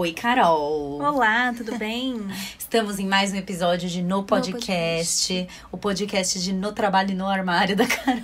Oi, 0.00 0.12
Carol! 0.12 1.02
Olá, 1.02 1.52
tudo 1.52 1.76
bem? 1.76 2.20
Estamos 2.56 3.00
em 3.00 3.04
mais 3.08 3.32
um 3.32 3.34
episódio 3.34 3.88
de 3.88 4.00
No 4.00 4.22
Podcast, 4.22 5.34
Podcast. 5.34 5.48
o 5.72 5.76
podcast 5.76 6.40
de 6.40 6.52
No 6.52 6.70
Trabalho 6.70 7.10
e 7.10 7.14
No 7.16 7.26
Armário 7.26 7.74
da 7.74 7.82
Carol. 7.84 8.22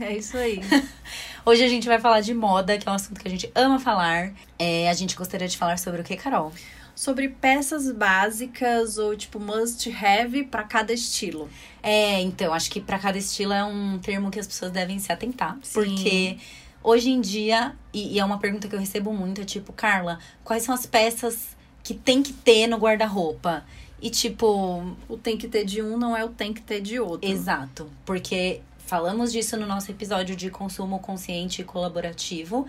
É 0.00 0.16
isso 0.16 0.36
aí. 0.36 0.60
Hoje 1.46 1.62
a 1.62 1.68
gente 1.68 1.86
vai 1.86 2.00
falar 2.00 2.20
de 2.22 2.34
moda, 2.34 2.76
que 2.76 2.88
é 2.88 2.90
um 2.90 2.96
assunto 2.96 3.20
que 3.20 3.28
a 3.28 3.30
gente 3.30 3.48
ama 3.54 3.78
falar. 3.78 4.32
É, 4.58 4.90
a 4.90 4.92
gente 4.92 5.14
gostaria 5.14 5.46
de 5.46 5.56
falar 5.56 5.78
sobre 5.78 6.00
o 6.00 6.04
que, 6.04 6.16
Carol? 6.16 6.52
Sobre 6.92 7.28
peças 7.28 7.92
básicas 7.92 8.98
ou 8.98 9.16
tipo 9.16 9.38
must 9.38 9.88
have 10.04 10.42
para 10.42 10.64
cada 10.64 10.92
estilo. 10.92 11.48
É, 11.84 12.20
então, 12.20 12.52
acho 12.52 12.68
que 12.68 12.80
para 12.80 12.98
cada 12.98 13.16
estilo 13.16 13.52
é 13.52 13.62
um 13.62 13.96
termo 14.00 14.28
que 14.28 14.40
as 14.40 14.46
pessoas 14.48 14.72
devem 14.72 14.98
se 14.98 15.12
atentar. 15.12 15.56
Sim. 15.62 15.72
Porque 15.72 16.38
hoje 16.82 17.10
em 17.10 17.20
dia, 17.20 17.74
e, 17.92 18.14
e 18.14 18.20
é 18.20 18.24
uma 18.24 18.38
pergunta 18.38 18.68
que 18.68 18.74
eu 18.74 18.80
recebo 18.80 19.12
muito, 19.12 19.40
é 19.40 19.44
tipo, 19.44 19.72
Carla, 19.72 20.18
quais 20.44 20.62
são 20.62 20.74
as 20.74 20.86
peças 20.86 21.56
que 21.82 21.94
tem 21.94 22.22
que 22.22 22.32
ter 22.32 22.66
no 22.66 22.76
guarda-roupa? 22.76 23.64
E 24.02 24.08
tipo, 24.08 24.96
O 25.08 25.16
tem 25.18 25.36
que 25.36 25.46
ter 25.46 25.64
de 25.64 25.82
um 25.82 25.98
não 25.98 26.16
é 26.16 26.24
o 26.24 26.28
tem 26.30 26.52
que 26.54 26.62
ter 26.62 26.80
de 26.80 26.98
outro. 26.98 27.28
exato, 27.28 27.90
porque 28.06 28.62
falamos 28.78 29.30
disso 29.30 29.56
no 29.56 29.66
nosso 29.66 29.90
episódio 29.90 30.34
de 30.34 30.50
consumo 30.50 30.98
consciente 30.98 31.60
e 31.60 31.64
colaborativo, 31.64 32.66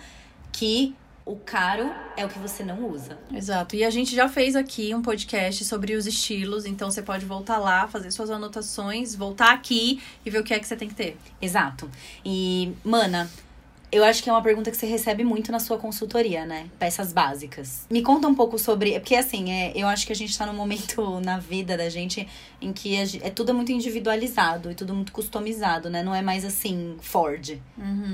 que 0.51 0.93
o 1.25 1.35
caro 1.35 1.89
é 2.17 2.25
o 2.25 2.29
que 2.29 2.37
você 2.39 2.63
não 2.63 2.89
usa. 2.89 3.17
Exato. 3.33 3.75
E 3.75 3.83
a 3.83 3.89
gente 3.89 4.13
já 4.15 4.27
fez 4.27 4.55
aqui 4.55 4.93
um 4.93 5.01
podcast 5.01 5.63
sobre 5.63 5.93
os 5.93 6.05
estilos, 6.05 6.65
então 6.65 6.91
você 6.91 7.01
pode 7.01 7.25
voltar 7.25 7.59
lá, 7.59 7.87
fazer 7.87 8.11
suas 8.11 8.29
anotações, 8.29 9.15
voltar 9.15 9.53
aqui 9.53 10.01
e 10.25 10.29
ver 10.29 10.39
o 10.39 10.43
que 10.43 10.53
é 10.53 10.59
que 10.59 10.67
você 10.67 10.75
tem 10.75 10.89
que 10.89 10.95
ter. 10.95 11.17
Exato. 11.41 11.89
E, 12.25 12.73
mana, 12.83 13.29
eu 13.91 14.03
acho 14.03 14.23
que 14.23 14.29
é 14.29 14.33
uma 14.33 14.41
pergunta 14.41 14.71
que 14.71 14.77
você 14.77 14.85
recebe 14.85 15.23
muito 15.23 15.51
na 15.51 15.59
sua 15.59 15.77
consultoria, 15.77 16.45
né? 16.45 16.67
Peças 16.79 17.11
básicas. 17.11 17.85
Me 17.89 18.01
conta 18.01 18.27
um 18.27 18.33
pouco 18.35 18.57
sobre. 18.57 18.99
Porque, 18.99 19.15
assim, 19.15 19.51
é, 19.51 19.71
eu 19.75 19.87
acho 19.87 20.05
que 20.07 20.13
a 20.13 20.15
gente 20.15 20.37
tá 20.37 20.45
num 20.45 20.53
momento 20.53 21.19
na 21.23 21.37
vida 21.37 21.75
da 21.77 21.89
gente 21.89 22.27
em 22.61 22.71
que 22.71 23.05
ge- 23.05 23.19
é 23.23 23.29
tudo 23.29 23.53
muito 23.53 23.71
individualizado 23.71 24.71
e 24.71 24.75
tudo 24.75 24.93
muito 24.93 25.11
customizado, 25.11 25.89
né? 25.89 26.01
Não 26.03 26.15
é 26.15 26.21
mais 26.21 26.45
assim, 26.45 26.95
Ford, 27.01 27.57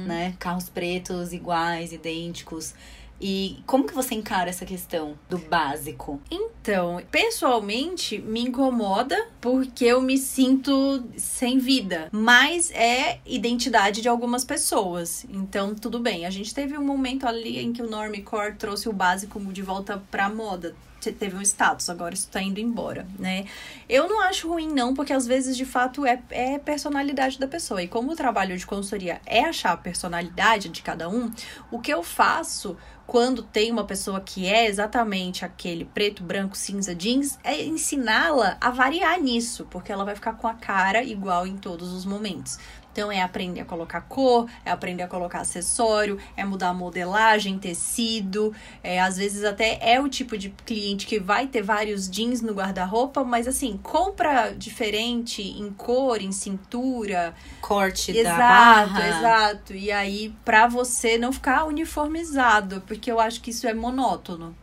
né? 0.07 0.33
Carros 0.39 0.69
pretos, 0.69 1.31
iguais, 1.33 1.91
idênticos. 1.93 2.73
E 3.19 3.59
como 3.65 3.85
que 3.85 3.93
você 3.95 4.13
encara 4.13 4.49
essa 4.49 4.65
questão 4.65 5.17
do 5.29 5.37
básico? 5.39 6.21
Então, 6.29 7.01
pessoalmente, 7.09 8.19
me 8.19 8.41
incomoda 8.41 9.15
porque 9.41 9.85
eu 9.85 10.01
me 10.01 10.17
sinto 10.17 11.03
sem 11.17 11.57
vida. 11.57 12.09
Mas 12.11 12.69
é 12.71 13.19
identidade 13.25 14.01
de 14.01 14.09
algumas 14.09 14.43
pessoas. 14.45 15.25
Então, 15.29 15.73
tudo 15.73 15.99
bem. 15.99 16.25
A 16.25 16.29
gente 16.29 16.53
teve 16.53 16.77
um 16.77 16.83
momento 16.85 17.25
ali 17.27 17.59
em 17.59 17.73
que 17.73 17.81
o 17.81 17.89
Normcore 17.89 18.55
trouxe 18.55 18.89
o 18.89 18.93
básico 18.93 19.39
de 19.51 19.61
volta 19.61 20.03
pra 20.11 20.29
moda. 20.29 20.75
Te- 20.99 21.11
Teve 21.11 21.35
um 21.37 21.41
status, 21.43 21.89
agora 21.91 22.15
isso 22.15 22.27
tá 22.27 22.41
indo 22.41 22.59
embora, 22.59 23.07
né? 23.19 23.45
Eu 23.87 24.09
não 24.09 24.19
acho 24.21 24.47
ruim, 24.49 24.67
não, 24.67 24.95
porque 24.95 25.13
às 25.13 25.27
vezes, 25.27 25.55
de 25.55 25.63
fato, 25.63 26.05
é, 26.05 26.21
é 26.31 26.57
personalidade 26.57 27.39
da 27.39 27.47
pessoa. 27.47 27.81
E 27.83 27.87
como 27.87 28.11
o 28.11 28.15
trabalho 28.15 28.57
de 28.57 28.65
consultoria 28.65 29.21
é 29.25 29.41
achar 29.43 29.73
a 29.73 29.77
personalidade 29.77 30.69
de 30.69 30.81
cada 30.81 31.07
um, 31.07 31.31
o 31.71 31.79
que 31.79 31.93
eu 31.93 32.01
faço 32.03 32.75
quando 33.07 33.41
tem 33.41 33.71
uma 33.71 33.85
pessoa 33.85 34.19
que 34.19 34.45
é 34.45 34.67
exatamente 34.67 35.45
aquele 35.45 35.85
preto, 35.85 36.21
branco, 36.21 36.57
cinza, 36.57 36.93
jeans, 36.93 37.39
é 37.41 37.63
ensiná-la 37.63 38.57
a 38.59 38.69
variar 38.69 39.19
nisso, 39.21 39.65
porque 39.71 39.93
ela 39.93 40.03
vai 40.03 40.13
ficar 40.13 40.33
com 40.33 40.45
a 40.45 40.53
cara 40.53 41.01
igual 41.01 41.47
em 41.47 41.55
todos 41.55 41.93
os 41.93 42.05
momentos. 42.05 42.59
Então 42.97 43.11
é 43.11 43.21
aprender 43.21 43.61
a 43.61 43.65
colocar 43.65 44.01
cor, 44.01 44.49
é 44.65 44.71
aprender 44.71 45.03
a 45.03 45.07
colocar 45.07 45.41
acessório, 45.41 46.17
é 46.35 46.43
mudar 46.43 46.69
a 46.69 46.73
modelagem, 46.73 47.59
tecido. 47.59 48.51
É, 48.83 48.99
às 48.99 49.17
vezes 49.17 49.43
até 49.43 49.77
é 49.79 50.01
o 50.01 50.09
tipo 50.09 50.35
de 50.35 50.49
cliente 50.65 51.05
que 51.05 51.19
vai 51.19 51.45
ter 51.45 51.61
vários 51.61 52.09
jeans 52.09 52.41
no 52.41 52.53
guarda-roupa, 52.53 53.23
mas 53.23 53.47
assim, 53.47 53.79
compra 53.83 54.49
diferente 54.49 55.43
em 55.43 55.71
cor, 55.73 56.19
em 56.19 56.31
cintura, 56.31 57.35
Corte 57.61 58.11
da 58.13 58.19
Exato, 58.19 58.39
barra? 58.39 59.07
exato. 59.07 59.75
E 59.75 59.91
aí, 59.91 60.33
pra 60.43 60.65
você 60.65 61.19
não 61.19 61.31
ficar 61.31 61.65
uniformizado, 61.65 62.81
porque 62.87 63.11
eu 63.11 63.19
acho 63.19 63.41
que 63.41 63.51
isso 63.51 63.67
é 63.67 63.75
monótono. 63.75 64.55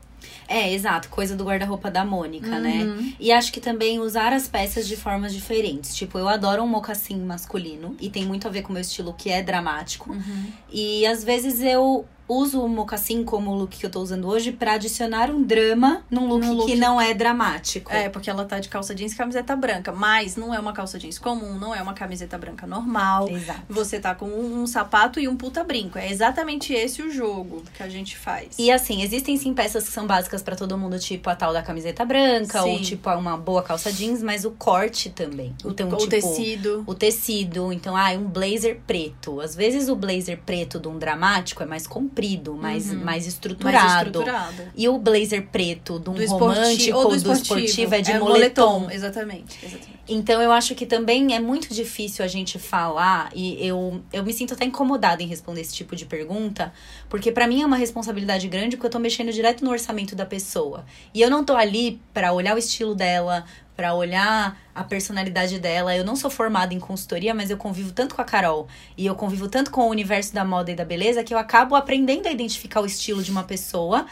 É, 0.49 0.72
exato. 0.72 1.09
Coisa 1.09 1.37
do 1.37 1.44
guarda-roupa 1.44 1.91
da 1.91 2.05
Mônica, 2.05 2.59
né? 2.59 2.84
Uhum. 2.84 3.12
E 3.19 3.32
acho 3.32 3.53
que 3.53 3.60
também 3.60 3.99
usar 3.99 4.32
as 4.32 4.49
peças 4.49 4.87
de 4.87 4.97
formas 4.97 5.32
diferentes. 5.34 5.94
Tipo, 5.94 6.19
eu 6.19 6.28
adoro 6.28 6.62
um 6.62 6.69
mocassim 6.69 7.19
masculino. 7.21 7.97
E 8.00 8.09
tem 8.09 8.25
muito 8.25 8.47
a 8.47 8.50
ver 8.50 8.62
com 8.62 8.71
o 8.71 8.72
meu 8.72 8.82
estilo, 8.82 9.15
que 9.15 9.31
é 9.31 9.43
dramático. 9.43 10.12
Uhum. 10.12 10.47
E 10.71 11.06
às 11.06 11.25
vezes 11.25 11.60
eu 11.60 12.06
uso 12.28 12.62
o 12.62 12.69
mocassim 12.69 13.22
como 13.22 13.50
o 13.50 13.55
look 13.55 13.77
que 13.77 13.84
eu 13.84 13.91
tô 13.91 14.00
usando 14.00 14.27
hoje 14.27 14.53
pra 14.53 14.75
adicionar 14.75 15.31
um 15.31 15.43
drama 15.43 16.03
num 16.10 16.27
look, 16.27 16.47
look. 16.47 16.66
que 16.66 16.76
não 16.76 17.00
é 17.00 17.12
dramático. 17.12 17.93
É, 17.93 18.09
porque 18.09 18.31
ela 18.31 18.44
tá 18.44 18.59
de 18.59 18.69
calça 18.69 18.94
jeans 18.94 19.12
e 19.12 19.16
camiseta 19.16 19.55
branca. 19.55 19.93
Mas 19.93 20.37
não 20.37 20.55
é 20.55 20.59
uma 20.59 20.72
calça 20.72 20.99
jeans 20.99 21.19
comum, 21.19 21.59
não 21.59 21.75
é 21.75 21.82
uma 21.82 21.93
camiseta 21.93 22.38
branca 22.38 22.66
normal. 22.66 23.28
Exato. 23.28 23.61
Você 23.69 24.00
tá 24.00 24.15
com 24.15 24.26
um, 24.26 24.62
um 24.62 24.66
sapato 24.66 25.21
e 25.21 25.28
um 25.28 25.37
puta 25.37 25.62
brinco. 25.62 25.99
É 25.99 26.11
exatamente 26.11 26.72
esse 26.72 27.03
o 27.03 27.11
jogo 27.11 27.62
que 27.75 27.82
a 27.82 27.88
gente 27.88 28.16
faz. 28.16 28.59
E 28.59 28.71
assim, 28.71 29.03
existem 29.03 29.37
sim 29.37 29.53
peças 29.53 29.84
que 29.84 29.93
são 29.93 30.06
básicas 30.06 30.33
pra 30.42 30.56
todo 30.56 30.76
mundo, 30.78 30.98
tipo 30.98 31.28
a 31.30 31.34
tal 31.36 31.52
da 31.52 31.62
camiseta 31.62 32.04
branca, 32.04 32.62
ou 32.64 32.76
Sim. 32.78 32.82
tipo 32.82 33.10
uma 33.10 33.36
boa 33.36 33.62
calça 33.62 33.92
jeans, 33.92 34.22
mas 34.22 34.44
o 34.44 34.50
corte 34.50 35.10
também. 35.10 35.54
Então, 35.64 35.88
o 35.88 35.96
tipo, 35.96 36.10
tecido. 36.10 36.84
o 36.86 36.94
tecido. 36.94 37.72
Então, 37.72 37.96
ah, 37.96 38.10
um 38.12 38.24
blazer 38.24 38.80
preto. 38.86 39.40
Às 39.40 39.54
vezes 39.54 39.88
o 39.88 39.96
blazer 39.96 40.40
preto 40.44 40.78
de 40.78 40.88
um 40.88 40.98
dramático 40.98 41.62
é 41.62 41.66
mais 41.66 41.86
comprido, 41.86 42.54
mais, 42.54 42.86
Uhum. 42.90 42.96
mais 42.96 43.04
Mais 43.04 43.26
estruturado. 43.26 44.06
estruturado. 44.08 44.62
E 44.76 44.88
o 44.88 44.98
blazer 44.98 45.46
preto 45.52 45.98
de 46.00 46.10
um 46.10 46.14
Do 46.14 46.22
esportivo, 46.22 46.54
romântico 46.60 46.96
ou 46.98 47.04
ou 47.04 47.10
do 47.10 47.22
do 47.22 47.32
esportivo. 47.32 47.58
esportivo 47.60 47.94
é 47.94 48.00
de 48.00 48.10
é 48.12 48.18
moletom. 48.18 48.90
Exatamente, 48.90 49.58
exatamente. 49.64 49.94
Então 50.06 50.42
eu 50.42 50.53
acho 50.53 50.75
que 50.75 50.84
também 50.84 51.34
é 51.34 51.41
muito 51.41 51.72
difícil 51.72 52.25
a 52.25 52.28
gente 52.28 52.59
falar 52.59 53.31
e 53.34 53.56
eu, 53.66 54.03
eu 54.12 54.22
me 54.22 54.32
sinto 54.34 54.53
até 54.53 54.66
incomodada 54.66 55.22
em 55.22 55.26
responder 55.26 55.62
esse 55.62 55.75
tipo 55.75 55.97
de 55.97 56.04
pergunta, 56.04 56.72
porque 57.09 57.32
pra 57.32 57.47
mim 57.47 57.62
é 57.62 57.66
uma 57.66 57.76
responsabilidade 57.76 58.47
grande 58.48 58.76
porque 58.76 58.87
eu 58.87 58.91
tô 58.91 58.98
mexendo 58.98 59.32
direto 59.32 59.64
no 59.64 59.70
orçamento 59.70 60.14
da 60.14 60.26
pessoa. 60.26 60.84
E 61.14 61.22
eu 61.22 61.31
não 61.31 61.43
tô 61.43 61.56
ali 61.56 62.00
pra 62.12 62.32
olhar 62.34 62.54
o 62.54 62.59
estilo 62.59 62.94
dela, 62.94 63.47
pra 63.76 63.94
olhar 63.94 64.60
a 64.75 64.84
personalidade 64.84 65.59
dela. 65.59 65.97
Eu 65.97 66.04
não 66.04 66.16
sou 66.16 66.31
formada 66.31 66.75
em 66.75 66.81
consultoria, 66.81 67.34
mas 67.34 67.50
eu 67.50 67.56
convivo 67.56 67.93
tanto 67.93 68.14
com 68.14 68.20
a 68.20 68.25
Carol 68.25 68.69
e 68.97 69.06
eu 69.06 69.14
convivo 69.14 69.48
tanto 69.48 69.70
com 69.70 69.82
o 69.82 69.88
universo 69.88 70.34
da 70.34 70.44
moda 70.44 70.70
e 70.70 70.75
da 70.75 70.84
beleza 70.84 71.25
que 71.25 71.32
eu 71.32 71.38
acabo 71.38 71.75
aprendendo 71.75 72.26
a 72.26 72.31
identificar 72.31 72.81
o 72.81 72.87
estilo 72.87 73.22
de 73.22 73.31
uma 73.31 73.44
pessoa. 73.44 74.06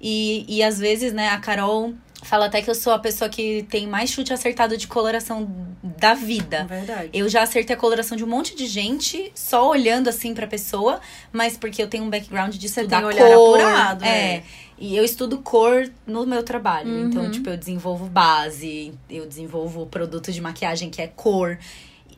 E, 0.00 0.44
e 0.48 0.62
às 0.62 0.78
vezes, 0.78 1.12
né, 1.12 1.30
a 1.30 1.38
Carol 1.38 1.94
fala 2.22 2.46
até 2.46 2.60
que 2.60 2.68
eu 2.68 2.74
sou 2.74 2.92
a 2.92 2.98
pessoa 2.98 3.28
que 3.28 3.64
tem 3.70 3.86
mais 3.86 4.10
chute 4.10 4.32
acertado 4.32 4.76
de 4.76 4.86
coloração 4.86 5.48
da 5.82 6.14
vida. 6.14 6.64
verdade. 6.64 7.10
Eu 7.12 7.28
já 7.28 7.42
acertei 7.42 7.74
a 7.74 7.78
coloração 7.78 8.16
de 8.16 8.24
um 8.24 8.26
monte 8.26 8.54
de 8.54 8.66
gente, 8.66 9.30
só 9.34 9.68
olhando 9.68 10.08
assim 10.08 10.34
pra 10.34 10.46
pessoa, 10.46 11.00
mas 11.32 11.56
porque 11.56 11.82
eu 11.82 11.88
tenho 11.88 12.04
um 12.04 12.10
background 12.10 12.54
de 12.54 12.68
Você 12.68 12.80
estudar 12.80 12.98
tem 12.98 13.06
olhar 13.06 13.26
cor. 13.26 13.60
apurado, 13.60 14.04
é. 14.04 14.34
é. 14.36 14.42
E 14.80 14.96
eu 14.96 15.04
estudo 15.04 15.38
cor 15.38 15.90
no 16.06 16.24
meu 16.24 16.42
trabalho. 16.42 16.90
Uhum. 16.90 17.08
Então, 17.08 17.30
tipo, 17.30 17.50
eu 17.50 17.56
desenvolvo 17.56 18.06
base, 18.06 18.92
eu 19.10 19.26
desenvolvo 19.26 19.86
produto 19.86 20.30
de 20.30 20.40
maquiagem 20.40 20.88
que 20.88 21.02
é 21.02 21.08
cor. 21.08 21.58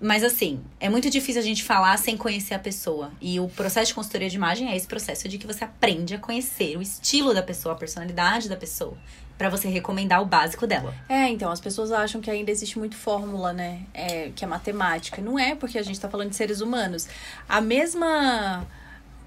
Mas 0.01 0.25
assim, 0.25 0.61
é 0.79 0.89
muito 0.89 1.11
difícil 1.11 1.41
a 1.43 1.45
gente 1.45 1.63
falar 1.63 1.97
sem 1.99 2.17
conhecer 2.17 2.55
a 2.55 2.59
pessoa. 2.59 3.13
E 3.21 3.39
o 3.39 3.49
processo 3.49 3.89
de 3.89 3.95
consultoria 3.95 4.31
de 4.31 4.37
imagem 4.37 4.71
é 4.71 4.77
esse 4.77 4.87
processo 4.87 5.29
de 5.29 5.37
que 5.37 5.47
você 5.47 5.65
aprende 5.65 6.15
a 6.15 6.19
conhecer 6.19 6.77
o 6.77 6.83
estilo 6.83 7.35
da 7.35 7.43
pessoa, 7.43 7.75
a 7.75 7.79
personalidade 7.79 8.49
da 8.49 8.57
pessoa, 8.57 8.97
Pra 9.41 9.49
você 9.49 9.71
recomendar 9.71 10.21
o 10.21 10.27
básico 10.27 10.67
dela. 10.67 10.95
É, 11.09 11.27
então, 11.31 11.51
as 11.51 11.59
pessoas 11.59 11.91
acham 11.91 12.21
que 12.21 12.31
ainda 12.31 12.51
existe 12.51 12.79
muito 12.79 12.95
fórmula, 12.95 13.55
né? 13.55 13.81
É, 13.95 14.31
que 14.37 14.45
é 14.45 14.47
matemática. 14.47 15.23
Não 15.23 15.39
é, 15.39 15.55
porque 15.55 15.79
a 15.79 15.83
gente 15.83 15.99
tá 15.99 16.11
falando 16.11 16.29
de 16.29 16.37
seres 16.37 16.61
humanos. 16.61 17.09
A 17.49 17.59
mesma. 17.59 18.67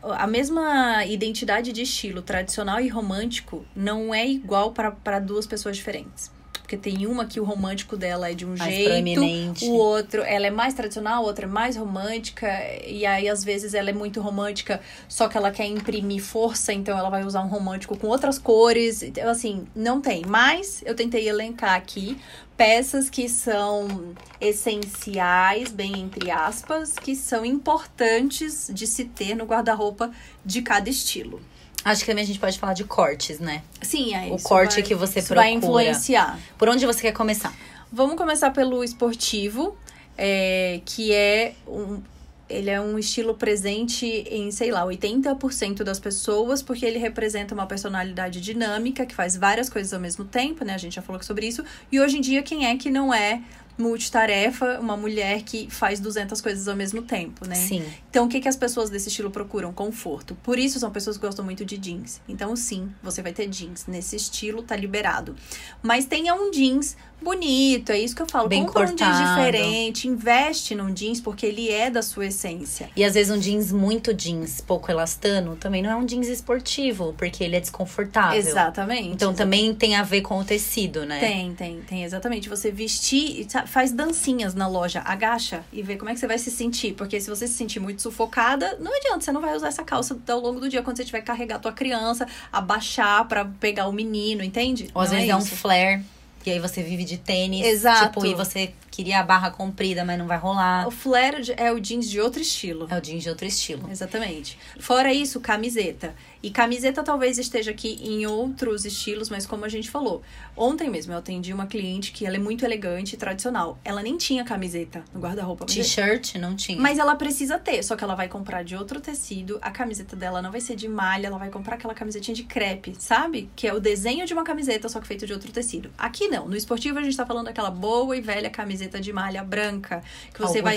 A 0.03 0.27
mesma 0.27 1.03
identidade 1.03 1.71
de 1.71 1.81
estilo 1.81 2.21
tradicional 2.21 2.79
e 2.79 2.87
romântico 2.89 3.65
não 3.75 4.13
é 4.13 4.27
igual 4.27 4.71
para 4.71 5.17
duas 5.17 5.47
pessoas 5.47 5.77
diferentes. 5.77 6.29
Porque 6.73 6.77
tem 6.77 7.05
uma 7.05 7.25
que 7.25 7.39
o 7.39 7.43
romântico 7.43 7.95
dela 7.95 8.31
é 8.31 8.33
de 8.33 8.45
um 8.45 8.55
Mais 8.57 8.73
jeito, 8.73 9.65
o 9.65 9.73
outro, 9.73 10.23
ela 10.23 10.47
é 10.47 10.49
mais 10.49 10.73
tradicional, 10.73 11.23
a 11.23 11.27
outra 11.27 11.45
é 11.45 11.47
mais 11.47 11.75
romântica, 11.75 12.47
e 12.87 13.05
aí 13.05 13.29
às 13.29 13.43
vezes 13.43 13.73
ela 13.73 13.91
é 13.91 13.93
muito 13.93 14.19
romântica, 14.21 14.81
só 15.07 15.27
que 15.27 15.37
ela 15.37 15.51
quer 15.51 15.65
imprimir 15.65 16.23
força, 16.23 16.73
então 16.73 16.97
ela 16.97 17.09
vai 17.09 17.23
usar 17.23 17.43
um 17.43 17.47
romântico 17.47 17.97
com 17.97 18.07
outras 18.07 18.39
cores. 18.39 19.03
Então, 19.03 19.29
assim, 19.29 19.67
não 19.75 20.01
tem. 20.01 20.23
Mas 20.25 20.81
eu 20.85 20.95
tentei 20.95 21.27
elencar 21.27 21.75
aqui 21.75 22.17
peças 22.57 23.09
que 23.09 23.29
são 23.29 24.13
essenciais, 24.41 25.71
bem 25.71 25.99
entre 25.99 26.31
aspas, 26.31 26.93
que 26.93 27.15
são 27.15 27.45
importantes 27.45 28.71
de 28.73 28.87
se 28.87 29.05
ter 29.05 29.35
no 29.35 29.45
guarda-roupa 29.45 30.11
de 30.43 30.61
cada 30.61 30.89
estilo. 30.89 31.39
Acho 31.85 32.01
que 32.01 32.07
também 32.07 32.23
a 32.23 32.27
gente 32.27 32.39
pode 32.39 32.57
falar 32.57 32.73
de 32.73 32.83
cortes, 32.83 33.39
né? 33.39 33.61
Sim, 33.81 34.13
é 34.13 34.31
O 34.31 34.35
isso 34.35 34.45
corte 34.47 34.75
vai- 34.75 34.83
que 34.83 34.95
você 34.95 35.19
isso 35.19 35.33
vai 35.35 35.51
procura. 35.51 35.83
influenciar. 35.83 36.39
Por 36.57 36.69
onde 36.69 36.85
você 36.85 37.01
quer 37.01 37.11
começar? 37.11 37.53
Vamos 37.91 38.15
começar 38.15 38.51
pelo 38.51 38.83
esportivo, 38.83 39.77
é, 40.17 40.79
que 40.85 41.11
é 41.13 41.53
um. 41.67 42.01
Ele 42.49 42.69
é 42.69 42.79
um 42.79 42.99
estilo 42.99 43.33
presente 43.33 44.05
em, 44.05 44.51
sei 44.51 44.69
lá, 44.69 44.85
80% 44.85 45.83
das 45.83 45.97
pessoas, 45.99 46.61
porque 46.61 46.85
ele 46.85 46.99
representa 46.99 47.53
uma 47.53 47.65
personalidade 47.65 48.39
dinâmica 48.41 49.05
que 49.05 49.15
faz 49.15 49.35
várias 49.35 49.69
coisas 49.69 49.91
ao 49.93 49.99
mesmo 49.99 50.23
tempo, 50.25 50.63
né? 50.63 50.73
A 50.75 50.77
gente 50.77 50.93
já 50.95 51.01
falou 51.01 51.21
sobre 51.23 51.47
isso. 51.47 51.63
E 51.91 51.99
hoje 51.99 52.17
em 52.17 52.21
dia, 52.21 52.43
quem 52.43 52.67
é 52.67 52.75
que 52.77 52.91
não 52.91 53.11
é 53.13 53.41
multitarefa, 53.77 54.79
uma 54.79 54.95
mulher 54.95 55.41
que 55.43 55.69
faz 55.69 55.99
200 55.99 56.39
coisas 56.41 56.67
ao 56.67 56.75
mesmo 56.75 57.01
tempo, 57.01 57.47
né? 57.47 57.55
Sim. 57.55 57.83
Então, 58.09 58.25
o 58.25 58.29
que, 58.29 58.39
que 58.39 58.47
as 58.47 58.55
pessoas 58.55 58.89
desse 58.89 59.09
estilo 59.09 59.31
procuram? 59.31 59.73
Conforto. 59.73 60.35
Por 60.43 60.59
isso, 60.59 60.79
são 60.79 60.91
pessoas 60.91 61.17
que 61.17 61.25
gostam 61.25 61.43
muito 61.43 61.65
de 61.65 61.77
jeans. 61.77 62.21
Então, 62.27 62.55
sim, 62.55 62.91
você 63.01 63.21
vai 63.21 63.33
ter 63.33 63.47
jeans. 63.47 63.85
Nesse 63.87 64.15
estilo, 64.15 64.61
tá 64.61 64.75
liberado. 64.75 65.35
Mas 65.81 66.05
tenha 66.05 66.35
um 66.35 66.51
jeans 66.51 66.95
bonito, 67.23 67.91
é 67.91 67.99
isso 67.99 68.15
que 68.15 68.21
eu 68.21 68.27
falo. 68.27 68.47
Bem 68.47 68.65
Compra 68.65 68.83
um 68.83 68.85
jeans 68.87 68.99
cortado. 68.99 69.35
diferente, 69.35 70.07
investe 70.07 70.75
num 70.75 70.93
jeans, 70.93 71.19
porque 71.21 71.45
ele 71.45 71.69
é 71.69 71.89
da 71.89 72.01
sua 72.01 72.27
essência. 72.27 72.89
E 72.95 73.03
às 73.03 73.13
vezes 73.13 73.35
um 73.35 73.39
jeans 73.39 73.71
muito 73.71 74.13
jeans, 74.13 74.61
pouco 74.61 74.91
elastano, 74.91 75.55
também 75.55 75.81
não 75.81 75.89
é 75.89 75.95
um 75.95 76.05
jeans 76.05 76.27
esportivo, 76.27 77.13
porque 77.17 77.43
ele 77.43 77.55
é 77.55 77.59
desconfortável. 77.59 78.37
Exatamente. 78.37 79.09
Então 79.09 79.33
também 79.33 79.73
tem 79.73 79.95
a 79.95 80.03
ver 80.03 80.21
com 80.21 80.37
o 80.37 80.43
tecido, 80.43 81.05
né? 81.05 81.19
Tem, 81.19 81.53
tem, 81.53 81.81
tem, 81.81 82.03
exatamente. 82.03 82.49
Você 82.49 82.69
vestir, 82.71 83.41
e 83.41 83.67
faz 83.67 83.91
dancinhas 83.91 84.53
na 84.53 84.67
loja, 84.67 85.01
agacha 85.05 85.63
e 85.71 85.81
vê 85.81 85.95
como 85.95 86.09
é 86.09 86.13
que 86.13 86.19
você 86.19 86.27
vai 86.27 86.37
se 86.37 86.51
sentir. 86.51 86.93
Porque 86.93 87.19
se 87.19 87.29
você 87.29 87.47
se 87.47 87.53
sentir 87.53 87.79
muito 87.79 88.01
sufocada, 88.01 88.77
não 88.79 88.95
adianta, 88.95 89.21
você 89.21 89.31
não 89.31 89.41
vai 89.41 89.55
usar 89.55 89.67
essa 89.69 89.83
calça 89.83 90.17
ao 90.27 90.39
longo 90.39 90.59
do 90.59 90.69
dia 90.69 90.81
quando 90.81 90.97
você 90.97 91.05
tiver 91.05 91.19
que 91.21 91.27
carregar 91.27 91.55
a 91.55 91.59
tua 91.59 91.71
criança, 91.71 92.27
abaixar 92.51 93.25
pra 93.27 93.45
pegar 93.45 93.87
o 93.87 93.91
menino, 93.93 94.43
entende? 94.43 94.89
Ou 94.93 95.01
às 95.01 95.09
Não 95.09 95.17
vezes 95.17 95.31
é, 95.31 95.35
um 95.35 95.39
isso. 95.39 95.55
flare, 95.55 96.03
e 96.49 96.53
aí 96.53 96.59
você 96.59 96.83
vive 96.83 97.03
de 97.03 97.17
tênis. 97.17 97.65
Exato. 97.65 98.07
Tipo, 98.07 98.25
e 98.25 98.33
você 98.33 98.73
queria 98.91 99.19
a 99.19 99.23
barra 99.23 99.49
comprida, 99.51 100.05
mas 100.05 100.17
não 100.17 100.27
vai 100.27 100.37
rolar. 100.37 100.87
O 100.87 100.91
flare 100.91 101.53
é 101.57 101.71
o 101.71 101.79
jeans 101.79 102.09
de 102.09 102.19
outro 102.19 102.41
estilo. 102.41 102.87
É 102.89 102.97
o 102.97 103.01
jeans 103.01 103.23
de 103.23 103.29
outro 103.29 103.45
estilo. 103.45 103.89
Exatamente. 103.89 104.57
Fora 104.79 105.13
isso, 105.13 105.39
camiseta. 105.39 106.15
E 106.43 106.51
camiseta 106.51 107.01
talvez 107.01 107.37
esteja 107.37 107.71
aqui 107.71 107.97
em 108.03 108.25
outros 108.27 108.83
estilos, 108.83 109.29
mas 109.29 109.45
como 109.45 109.63
a 109.63 109.69
gente 109.69 109.89
falou, 109.89 110.21
ontem 110.57 110.89
mesmo 110.89 111.13
eu 111.13 111.17
atendi 111.17 111.53
uma 111.53 111.65
cliente 111.65 112.11
que 112.11 112.25
ela 112.25 112.35
é 112.35 112.39
muito 112.39 112.65
elegante 112.65 113.13
e 113.15 113.17
tradicional. 113.17 113.79
Ela 113.85 114.03
nem 114.03 114.17
tinha 114.17 114.43
camiseta 114.43 115.05
no 115.13 115.21
guarda-roupa. 115.21 115.63
mas- 115.65 115.73
T-shirt 115.73 116.35
não 116.35 116.53
tinha. 116.53 116.77
Mas 116.81 116.99
ela 116.99 117.15
precisa 117.15 117.57
ter, 117.57 117.81
só 117.81 117.95
que 117.95 118.03
ela 118.03 118.13
vai 118.13 118.27
comprar 118.27 118.61
de 118.61 118.75
outro 118.75 118.99
tecido. 118.99 119.57
A 119.61 119.71
camiseta 119.71 120.17
dela 120.17 120.41
não 120.41 120.51
vai 120.51 120.59
ser 120.59 120.75
de 120.75 120.89
malha, 120.89 121.27
ela 121.27 121.37
vai 121.37 121.49
comprar 121.49 121.75
aquela 121.75 121.93
camisetinha 121.93 122.35
de 122.35 122.43
crepe, 122.43 122.93
sabe? 122.99 123.49
Que 123.55 123.65
é 123.65 123.73
o 123.73 123.79
desenho 123.79 124.25
de 124.25 124.33
uma 124.33 124.43
camiseta, 124.43 124.89
só 124.89 124.99
que 124.99 125.07
feito 125.07 125.25
de 125.25 125.31
outro 125.31 125.49
tecido. 125.49 125.91
Aqui 125.97 126.27
não. 126.27 126.45
No 126.49 126.57
esportivo 126.57 126.99
a 126.99 127.03
gente 127.03 127.15
tá 127.15 127.25
falando 127.25 127.45
daquela 127.45 127.71
boa 127.71 128.17
e 128.17 128.19
velha 128.21 128.49
camiseta 128.49 128.99
de 128.99 129.13
malha 129.13 129.45
branca. 129.45 130.03
Que 130.33 130.41
você 130.41 130.61
vai. 130.61 130.75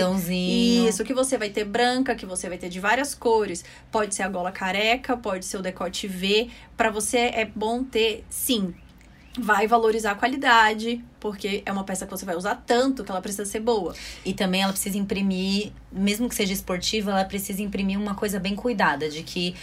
Isso, 0.88 1.02
que 1.02 1.12
você 1.12 1.36
vai 1.36 1.50
ter 1.50 1.64
branca, 1.64 2.14
que 2.14 2.24
você 2.24 2.48
vai 2.48 2.56
ter 2.56 2.68
de 2.68 2.78
várias 2.78 3.16
cores. 3.16 3.64
Pode 3.90 4.14
ser 4.14 4.22
a 4.22 4.28
gola 4.28 4.52
careca, 4.52 5.16
pode 5.16 5.44
ser 5.44 5.55
o 5.58 5.62
decote 5.62 6.06
V. 6.06 6.48
Pra 6.76 6.90
você 6.90 7.18
é 7.18 7.44
bom 7.44 7.82
ter, 7.82 8.24
sim. 8.28 8.74
Vai 9.38 9.66
valorizar 9.66 10.12
a 10.12 10.14
qualidade, 10.14 11.04
porque 11.20 11.62
é 11.66 11.70
uma 11.70 11.84
peça 11.84 12.06
que 12.06 12.10
você 12.10 12.24
vai 12.24 12.34
usar 12.34 12.62
tanto 12.66 13.04
que 13.04 13.10
ela 13.10 13.20
precisa 13.20 13.44
ser 13.44 13.60
boa. 13.60 13.94
E 14.24 14.32
também 14.32 14.62
ela 14.62 14.72
precisa 14.72 14.96
imprimir, 14.96 15.72
mesmo 15.92 16.26
que 16.28 16.34
seja 16.34 16.54
esportiva, 16.54 17.10
ela 17.10 17.24
precisa 17.24 17.60
imprimir 17.60 18.00
uma 18.00 18.14
coisa 18.14 18.40
bem 18.40 18.56
cuidada, 18.56 19.10
de 19.10 19.22
que 19.22 19.54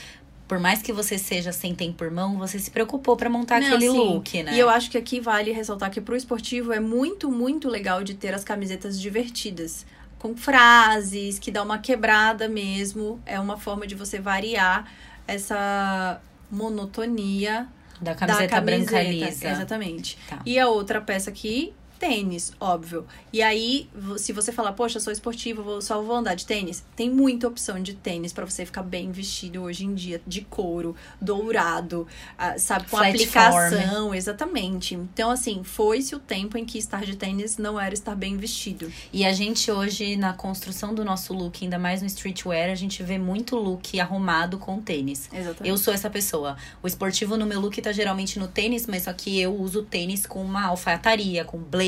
por 0.48 0.60
mais 0.60 0.84
que 0.84 0.94
você 0.94 1.18
seja 1.18 1.52
sem 1.52 1.74
tempo 1.74 1.94
por 1.98 2.12
mão, 2.12 2.38
você 2.38 2.60
se 2.60 2.70
preocupou 2.70 3.18
pra 3.18 3.30
montar 3.30 3.60
Não, 3.60 3.68
aquele 3.68 3.90
sim. 3.90 3.98
look, 3.98 4.44
né? 4.44 4.54
E 4.54 4.60
eu 4.60 4.70
acho 4.70 4.92
que 4.92 4.98
aqui 4.98 5.20
vale 5.20 5.52
ressaltar 5.52 5.90
que 5.90 6.00
pro 6.00 6.16
esportivo 6.16 6.72
é 6.72 6.80
muito, 6.80 7.32
muito 7.32 7.68
legal 7.68 8.04
de 8.04 8.14
ter 8.14 8.34
as 8.36 8.44
camisetas 8.44 9.00
divertidas. 9.00 9.86
Com 10.20 10.38
frases, 10.38 11.40
que 11.40 11.50
dá 11.50 11.64
uma 11.64 11.80
quebrada 11.80 12.48
mesmo. 12.48 13.20
É 13.26 13.40
uma 13.40 13.58
forma 13.58 13.88
de 13.88 13.96
você 13.96 14.20
variar 14.20 14.88
essa 15.28 16.20
monotonia 16.52 17.68
da 18.02 18.16
camiseta, 18.16 18.48
da 18.48 18.50
camiseta. 18.50 18.92
branca 18.92 19.04
lisa. 19.04 19.50
Exatamente. 19.50 20.18
Tá. 20.30 20.42
E 20.46 20.60
a 20.60 20.68
outra 20.68 21.02
peça 21.02 21.30
aqui, 21.30 21.74
tênis, 22.00 22.54
óbvio. 22.60 23.06
E 23.32 23.42
aí, 23.42 23.90
se 24.18 24.34
você 24.34 24.52
falar, 24.52 24.74
poxa, 24.74 24.98
eu 24.98 25.02
sou 25.02 25.14
esportiva, 25.14 25.62
vou, 25.62 25.82
só 25.82 26.02
vou 26.02 26.16
andar 26.16 26.36
de 26.36 26.46
tênis, 26.46 26.84
tem 26.96 27.10
muita 27.10 27.48
opção 27.48 27.82
de 27.82 27.94
tênis 27.94 28.34
pra 28.34 28.46
você 28.46 28.66
ficar 28.66 28.84
bem 28.84 29.12
vestido 29.12 29.62
hoje 29.62 29.86
em 29.86 29.94
dia, 29.94 30.22
de 30.28 30.42
couro, 30.42 30.96
dourado, 31.22 32.08
ah, 32.38 32.58
sabe, 32.58 32.86
com 32.86 32.98
Flat 32.98 33.10
aplicação, 33.10 34.14
exatamente. 34.14 34.96
Então, 34.96 35.32
assim, 35.32 35.64
foi-se 35.64 36.16
o 36.16 36.20
tempo 36.20 36.58
em 36.58 36.66
que 36.66 36.78
estar 36.78 37.06
de 37.06 37.16
tênis 37.16 37.58
não 37.58 37.80
era 37.80 37.94
estar 37.94 38.16
bem 38.16 38.38
vestido. 38.38 38.92
E 39.12 39.26
a 39.26 39.32
gente 39.32 39.72
hoje, 39.72 40.16
na 40.16 40.34
construção 40.34 40.94
do 40.94 41.06
nosso 41.06 41.34
look, 41.34 41.64
ainda 41.64 41.80
mais 41.80 42.02
no 42.02 42.08
streetwear, 42.08 42.70
a 42.70 42.76
gente 42.76 43.02
vê 43.02 43.18
muito 43.18 43.56
look 43.56 44.00
arrumado 44.00 44.58
com 44.58 44.82
tênis. 44.82 45.30
Exatamente. 45.32 45.70
Eu 45.70 45.78
sou 45.78 45.94
essa 45.94 46.10
pessoa. 46.10 46.58
O 46.82 46.88
esportivo 46.88 47.38
no 47.38 47.46
meu 47.46 47.60
look 47.60 47.82
tá 47.82 47.92
geralmente 47.92 48.38
no 48.40 48.48
tênis, 48.48 48.86
mas 48.88 49.04
só 49.04 49.14
que 49.14 49.40
eu 49.40 49.56
uso 49.56 49.84
tênis 49.84 50.26
com 50.26 50.44
uma 50.44 50.66
alfaiataria, 50.66 51.46
com 51.46 51.58
blazer, 51.58 51.83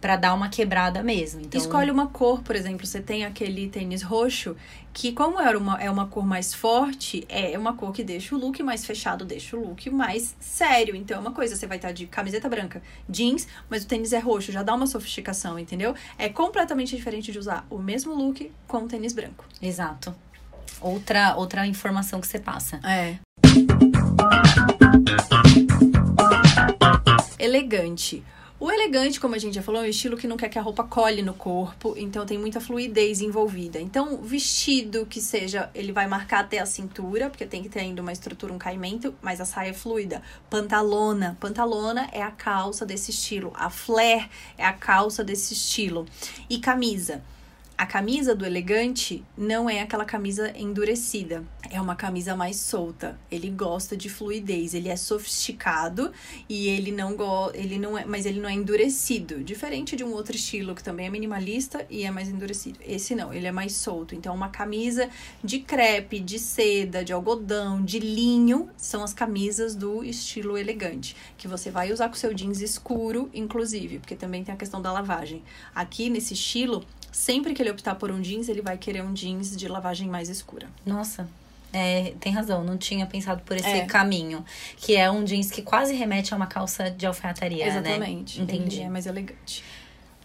pra 0.00 0.16
dar 0.16 0.34
uma 0.34 0.48
quebrada 0.48 1.02
mesmo. 1.02 1.40
Então, 1.40 1.60
Escolhe 1.60 1.90
uma 1.90 2.06
cor, 2.06 2.42
por 2.42 2.56
exemplo, 2.56 2.86
você 2.86 3.00
tem 3.00 3.24
aquele 3.24 3.68
tênis 3.68 4.02
roxo, 4.02 4.56
que 4.92 5.12
como 5.12 5.40
era 5.40 5.56
uma, 5.56 5.80
é 5.80 5.90
uma 5.90 6.06
cor 6.06 6.26
mais 6.26 6.52
forte, 6.52 7.24
é 7.28 7.58
uma 7.58 7.74
cor 7.74 7.92
que 7.92 8.04
deixa 8.04 8.34
o 8.34 8.38
look 8.38 8.62
mais 8.62 8.84
fechado, 8.84 9.24
deixa 9.24 9.56
o 9.56 9.68
look 9.68 9.88
mais 9.90 10.36
sério. 10.38 10.94
Então 10.94 11.16
é 11.16 11.20
uma 11.20 11.32
coisa, 11.32 11.56
você 11.56 11.66
vai 11.66 11.78
estar 11.78 11.92
de 11.92 12.06
camiseta 12.06 12.48
branca, 12.48 12.82
jeans, 13.08 13.48
mas 13.70 13.84
o 13.84 13.86
tênis 13.86 14.12
é 14.12 14.18
roxo, 14.18 14.52
já 14.52 14.62
dá 14.62 14.74
uma 14.74 14.86
sofisticação, 14.86 15.58
entendeu? 15.58 15.94
É 16.18 16.28
completamente 16.28 16.94
diferente 16.94 17.32
de 17.32 17.38
usar 17.38 17.66
o 17.70 17.78
mesmo 17.78 18.14
look 18.14 18.50
com 18.66 18.78
o 18.78 18.88
tênis 18.88 19.12
branco. 19.12 19.44
Exato. 19.60 20.14
Outra, 20.80 21.36
outra 21.36 21.66
informação 21.66 22.20
que 22.20 22.26
você 22.26 22.38
passa. 22.38 22.80
É. 22.84 23.16
Elegante. 27.38 28.22
O 28.62 28.70
elegante, 28.70 29.18
como 29.18 29.34
a 29.34 29.38
gente 29.38 29.54
já 29.54 29.62
falou, 29.62 29.82
é 29.82 29.86
um 29.86 29.88
estilo 29.88 30.16
que 30.16 30.28
não 30.28 30.36
quer 30.36 30.48
que 30.48 30.56
a 30.56 30.62
roupa 30.62 30.84
colhe 30.84 31.20
no 31.20 31.34
corpo, 31.34 31.96
então 31.98 32.24
tem 32.24 32.38
muita 32.38 32.60
fluidez 32.60 33.20
envolvida. 33.20 33.80
Então, 33.80 34.18
vestido 34.22 35.04
que 35.04 35.20
seja, 35.20 35.68
ele 35.74 35.90
vai 35.90 36.06
marcar 36.06 36.44
até 36.44 36.60
a 36.60 36.64
cintura, 36.64 37.28
porque 37.28 37.44
tem 37.44 37.60
que 37.60 37.68
ter 37.68 37.80
ainda 37.80 38.00
uma 38.00 38.12
estrutura, 38.12 38.52
um 38.52 38.58
caimento, 38.58 39.12
mas 39.20 39.40
a 39.40 39.44
saia 39.44 39.70
é 39.70 39.72
fluida. 39.72 40.22
Pantalona. 40.48 41.36
Pantalona 41.40 42.08
é 42.12 42.22
a 42.22 42.30
calça 42.30 42.86
desse 42.86 43.10
estilo. 43.10 43.52
A 43.56 43.68
flare 43.68 44.30
é 44.56 44.64
a 44.64 44.72
calça 44.72 45.24
desse 45.24 45.54
estilo. 45.54 46.06
E 46.48 46.58
camisa. 46.60 47.20
A 47.76 47.86
camisa 47.86 48.34
do 48.34 48.44
elegante 48.44 49.24
não 49.36 49.68
é 49.68 49.80
aquela 49.80 50.04
camisa 50.04 50.52
endurecida, 50.56 51.42
é 51.70 51.80
uma 51.80 51.96
camisa 51.96 52.36
mais 52.36 52.56
solta. 52.56 53.18
Ele 53.30 53.50
gosta 53.50 53.96
de 53.96 54.08
fluidez, 54.08 54.74
ele 54.74 54.88
é 54.88 54.96
sofisticado 54.96 56.12
e 56.48 56.68
ele 56.68 56.92
não 56.92 57.16
go 57.16 57.50
ele 57.54 57.78
não 57.78 57.96
é, 57.96 58.04
mas 58.04 58.26
ele 58.26 58.40
não 58.40 58.48
é 58.48 58.52
endurecido, 58.52 59.42
diferente 59.42 59.96
de 59.96 60.04
um 60.04 60.12
outro 60.12 60.36
estilo 60.36 60.74
que 60.74 60.82
também 60.82 61.06
é 61.06 61.10
minimalista 61.10 61.84
e 61.90 62.04
é 62.04 62.10
mais 62.10 62.28
endurecido. 62.28 62.78
Esse 62.86 63.14
não, 63.14 63.32
ele 63.32 63.46
é 63.46 63.52
mais 63.52 63.72
solto. 63.72 64.14
Então 64.14 64.34
uma 64.34 64.50
camisa 64.50 65.08
de 65.42 65.58
crepe, 65.58 66.20
de 66.20 66.38
seda, 66.38 67.04
de 67.04 67.12
algodão, 67.12 67.82
de 67.82 67.98
linho, 67.98 68.68
são 68.76 69.02
as 69.02 69.14
camisas 69.14 69.74
do 69.74 70.04
estilo 70.04 70.56
elegante, 70.58 71.16
que 71.36 71.48
você 71.48 71.70
vai 71.70 71.90
usar 71.90 72.08
com 72.08 72.14
seu 72.14 72.32
jeans 72.34 72.60
escuro, 72.60 73.30
inclusive, 73.34 73.98
porque 73.98 74.14
também 74.14 74.44
tem 74.44 74.54
a 74.54 74.58
questão 74.58 74.80
da 74.80 74.92
lavagem. 74.92 75.42
Aqui 75.74 76.10
nesse 76.10 76.34
estilo 76.34 76.84
Sempre 77.12 77.52
que 77.54 77.62
ele 77.62 77.70
optar 77.70 77.94
por 77.94 78.10
um 78.10 78.20
jeans, 78.20 78.48
ele 78.48 78.62
vai 78.62 78.76
querer 78.78 79.02
um 79.04 79.12
jeans 79.12 79.54
de 79.56 79.68
lavagem 79.68 80.08
mais 80.08 80.28
escura. 80.28 80.66
Nossa. 80.84 81.28
É, 81.74 82.12
tem 82.20 82.32
razão, 82.32 82.64
não 82.64 82.76
tinha 82.76 83.06
pensado 83.06 83.42
por 83.42 83.56
esse 83.56 83.66
É. 83.66 83.86
caminho. 83.86 84.44
Que 84.76 84.96
é 84.96 85.10
um 85.10 85.22
jeans 85.24 85.50
que 85.50 85.62
quase 85.62 85.94
remete 85.94 86.34
a 86.34 86.36
uma 86.36 86.46
calça 86.46 86.90
de 86.90 87.06
alfaiataria, 87.06 87.64
né? 87.64 87.70
Exatamente. 87.70 88.40
Entendi. 88.42 88.76
Ele 88.78 88.84
é 88.84 88.88
mais 88.90 89.06
elegante. 89.06 89.62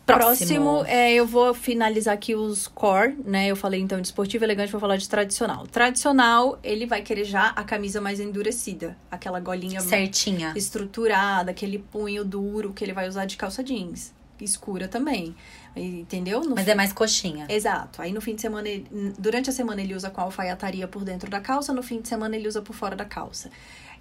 Próximo. 0.05 0.85
é, 0.85 1.13
eu 1.13 1.27
vou 1.27 1.53
finalizar 1.53 2.13
aqui 2.13 2.33
os 2.33 2.65
core, 2.67 3.17
né? 3.25 3.47
Eu 3.47 3.57
falei 3.57 3.81
então 3.81 3.99
de 3.99 4.07
esportivo 4.07 4.45
elegante, 4.45 4.71
vou 4.71 4.79
falar 4.79 4.95
de 4.95 5.07
tradicional. 5.07 5.67
Tradicional, 5.67 6.57
ele 6.63 6.85
vai 6.85 7.01
querer 7.01 7.25
já 7.25 7.47
a 7.49 7.63
camisa 7.65 7.99
mais 7.99 8.21
endurecida, 8.21 8.95
aquela 9.11 9.41
golinha 9.41 9.81
Certinha. 9.81 10.53
estruturada, 10.55 11.51
aquele 11.51 11.77
punho 11.77 12.23
duro 12.23 12.71
que 12.71 12.85
ele 12.85 12.93
vai 12.93 13.07
usar 13.09 13.25
de 13.25 13.35
calça 13.35 13.61
jeans, 13.61 14.13
escura 14.39 14.87
também. 14.87 15.35
Entendeu? 15.75 16.41
No 16.41 16.55
Mas 16.55 16.65
fim- 16.65 16.71
é 16.71 16.75
mais 16.75 16.93
coxinha. 16.93 17.45
Exato. 17.49 18.01
Aí 18.01 18.11
no 18.11 18.19
fim 18.21 18.35
de 18.35 18.41
semana, 18.41 18.67
ele- 18.67 19.13
durante 19.17 19.49
a 19.49 19.53
semana 19.53 19.81
ele 19.81 19.93
usa 19.93 20.09
com 20.09 20.21
a 20.21 20.23
alfaiataria 20.23 20.87
por 20.87 21.03
dentro 21.03 21.29
da 21.29 21.39
calça, 21.39 21.73
no 21.73 21.83
fim 21.83 22.01
de 22.01 22.07
semana 22.07 22.35
ele 22.35 22.47
usa 22.47 22.61
por 22.61 22.73
fora 22.75 22.95
da 22.95 23.05
calça. 23.05 23.49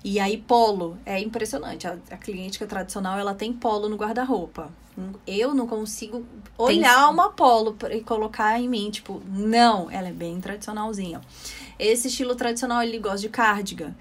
E 0.04 0.20
aí 0.20 0.36
polo, 0.38 0.96
é 1.04 1.18
impressionante. 1.20 1.86
A, 1.86 1.96
a 2.10 2.16
cliente 2.16 2.58
que 2.58 2.64
é 2.64 2.66
tradicional, 2.66 3.18
ela 3.18 3.34
tem 3.34 3.52
polo 3.52 3.88
no 3.88 3.96
guarda-roupa. 3.96 4.70
Eu 5.26 5.54
não 5.54 5.66
consigo 5.66 6.24
olhar 6.56 7.10
uma 7.10 7.30
polo 7.30 7.76
e 7.90 8.00
colocar 8.00 8.58
em 8.58 8.66
mim, 8.66 8.90
tipo, 8.90 9.20
não, 9.28 9.90
ela 9.90 10.08
é 10.08 10.12
bem 10.12 10.40
tradicionalzinha. 10.40 11.20
Esse 11.78 12.08
estilo 12.08 12.34
tradicional, 12.34 12.82
ele 12.82 12.98
gosta 12.98 13.18
de 13.18 13.28
cardigan. 13.28 13.94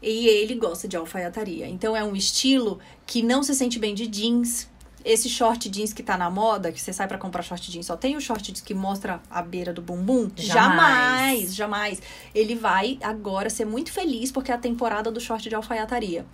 E 0.00 0.26
ele 0.28 0.54
gosta 0.54 0.86
de 0.88 0.96
alfaiataria. 0.96 1.66
Então 1.68 1.94
é 1.96 2.02
um 2.04 2.14
estilo 2.16 2.78
que 3.04 3.20
não 3.20 3.42
se 3.42 3.52
sente 3.54 3.78
bem 3.78 3.94
de 3.94 4.06
jeans. 4.06 4.70
Esse 5.08 5.26
short 5.26 5.70
jeans 5.70 5.94
que 5.94 6.02
tá 6.02 6.18
na 6.18 6.28
moda, 6.28 6.70
que 6.70 6.78
você 6.78 6.92
sai 6.92 7.08
pra 7.08 7.16
comprar 7.16 7.42
short 7.42 7.72
jeans, 7.72 7.86
só 7.86 7.96
tem 7.96 8.14
o 8.14 8.20
short 8.20 8.44
jeans 8.44 8.60
que 8.60 8.74
mostra 8.74 9.22
a 9.30 9.40
beira 9.40 9.72
do 9.72 9.80
bumbum? 9.80 10.30
Jamais. 10.36 10.44
jamais, 10.44 11.54
jamais. 11.54 12.02
Ele 12.34 12.54
vai 12.54 12.98
agora 13.02 13.48
ser 13.48 13.64
muito 13.64 13.90
feliz 13.90 14.30
porque 14.30 14.52
é 14.52 14.54
a 14.54 14.58
temporada 14.58 15.10
do 15.10 15.18
short 15.18 15.48
de 15.48 15.54
alfaiataria. 15.54 16.26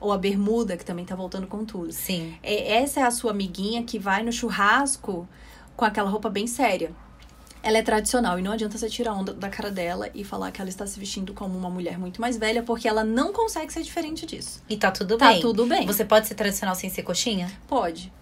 Ou 0.00 0.12
a 0.12 0.16
bermuda, 0.16 0.78
que 0.78 0.84
também 0.84 1.04
tá 1.04 1.14
voltando 1.14 1.46
com 1.46 1.62
tudo. 1.66 1.92
Sim. 1.92 2.34
É, 2.42 2.78
essa 2.78 3.00
é 3.00 3.02
a 3.02 3.10
sua 3.10 3.32
amiguinha 3.32 3.82
que 3.82 3.98
vai 3.98 4.22
no 4.22 4.32
churrasco 4.32 5.28
com 5.76 5.84
aquela 5.84 6.08
roupa 6.08 6.30
bem 6.30 6.46
séria. 6.46 6.94
Ela 7.62 7.78
é 7.78 7.82
tradicional 7.82 8.38
e 8.38 8.42
não 8.42 8.52
adianta 8.52 8.78
você 8.78 8.88
tirar 8.88 9.12
onda 9.12 9.32
da 9.34 9.48
cara 9.48 9.70
dela 9.70 10.08
e 10.14 10.22
falar 10.22 10.52
que 10.52 10.60
ela 10.60 10.70
está 10.70 10.86
se 10.86 10.98
vestindo 11.00 11.34
como 11.34 11.58
uma 11.58 11.68
mulher 11.68 11.98
muito 11.98 12.20
mais 12.20 12.36
velha, 12.36 12.62
porque 12.62 12.86
ela 12.86 13.02
não 13.02 13.32
consegue 13.32 13.72
ser 13.72 13.82
diferente 13.82 14.24
disso. 14.24 14.62
E 14.68 14.76
tá 14.76 14.90
tudo 14.92 15.16
Tá 15.16 15.32
bem. 15.32 15.40
tudo 15.40 15.66
bem. 15.66 15.84
Você 15.86 16.04
pode 16.04 16.28
ser 16.28 16.34
tradicional 16.36 16.74
sem 16.76 16.88
ser 16.88 17.02
coxinha? 17.02 17.50
Pode. 17.66 18.12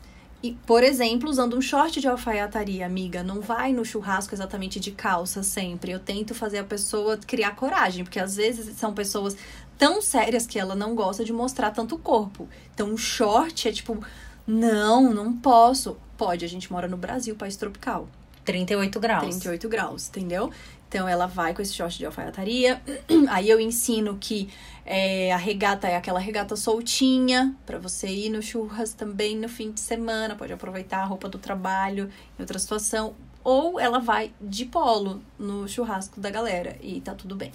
E, 0.42 0.52
por 0.66 0.82
exemplo, 0.82 1.28
usando 1.30 1.56
um 1.56 1.60
short 1.62 2.00
de 2.00 2.06
alfaiataria, 2.08 2.84
amiga, 2.84 3.22
não 3.22 3.40
vai 3.40 3.72
no 3.72 3.82
churrasco 3.84 4.34
exatamente 4.34 4.78
de 4.78 4.90
calça 4.90 5.42
sempre. 5.42 5.90
Eu 5.92 5.98
tento 5.98 6.34
fazer 6.34 6.58
a 6.58 6.64
pessoa 6.64 7.16
criar 7.16 7.52
coragem, 7.56 8.04
porque 8.04 8.18
às 8.20 8.36
vezes 8.36 8.76
são 8.76 8.92
pessoas 8.92 9.36
tão 9.78 10.02
sérias 10.02 10.46
que 10.46 10.58
ela 10.58 10.74
não 10.74 10.94
gosta 10.94 11.24
de 11.24 11.32
mostrar 11.32 11.70
tanto 11.70 11.96
corpo. 11.98 12.46
Então, 12.74 12.88
um 12.90 12.96
short 12.96 13.68
é 13.68 13.72
tipo, 13.72 13.98
não, 14.46 15.14
não 15.14 15.32
posso. 15.34 15.96
Pode, 16.16 16.44
a 16.44 16.48
gente 16.48 16.70
mora 16.70 16.86
no 16.86 16.96
Brasil, 16.98 17.34
país 17.34 17.56
tropical. 17.56 18.06
38 18.44 19.00
graus. 19.00 19.36
38 19.36 19.68
graus, 19.68 20.08
entendeu? 20.08 20.50
Então 20.88 21.08
ela 21.08 21.26
vai 21.26 21.52
com 21.52 21.60
esse 21.60 21.74
short 21.74 21.98
de 21.98 22.06
alfaiataria. 22.06 22.80
Aí 23.28 23.50
eu 23.50 23.58
ensino 23.58 24.16
que 24.20 24.48
é, 24.86 25.32
a 25.32 25.36
regata 25.36 25.88
é 25.88 25.96
aquela 25.96 26.20
regata 26.20 26.54
soltinha 26.54 27.54
pra 27.66 27.78
você 27.78 28.06
ir 28.06 28.30
no 28.30 28.40
churras 28.40 28.92
também 28.92 29.36
no 29.36 29.48
fim 29.48 29.72
de 29.72 29.80
semana. 29.80 30.36
Pode 30.36 30.52
aproveitar 30.52 30.98
a 30.98 31.04
roupa 31.04 31.28
do 31.28 31.38
trabalho 31.38 32.10
em 32.38 32.42
outra 32.42 32.58
situação. 32.58 33.14
Ou 33.42 33.80
ela 33.80 33.98
vai 33.98 34.32
de 34.40 34.64
polo 34.66 35.20
no 35.38 35.66
churrasco 35.68 36.20
da 36.20 36.30
galera 36.30 36.76
e 36.80 37.00
tá 37.00 37.14
tudo 37.14 37.34
bem. 37.34 37.50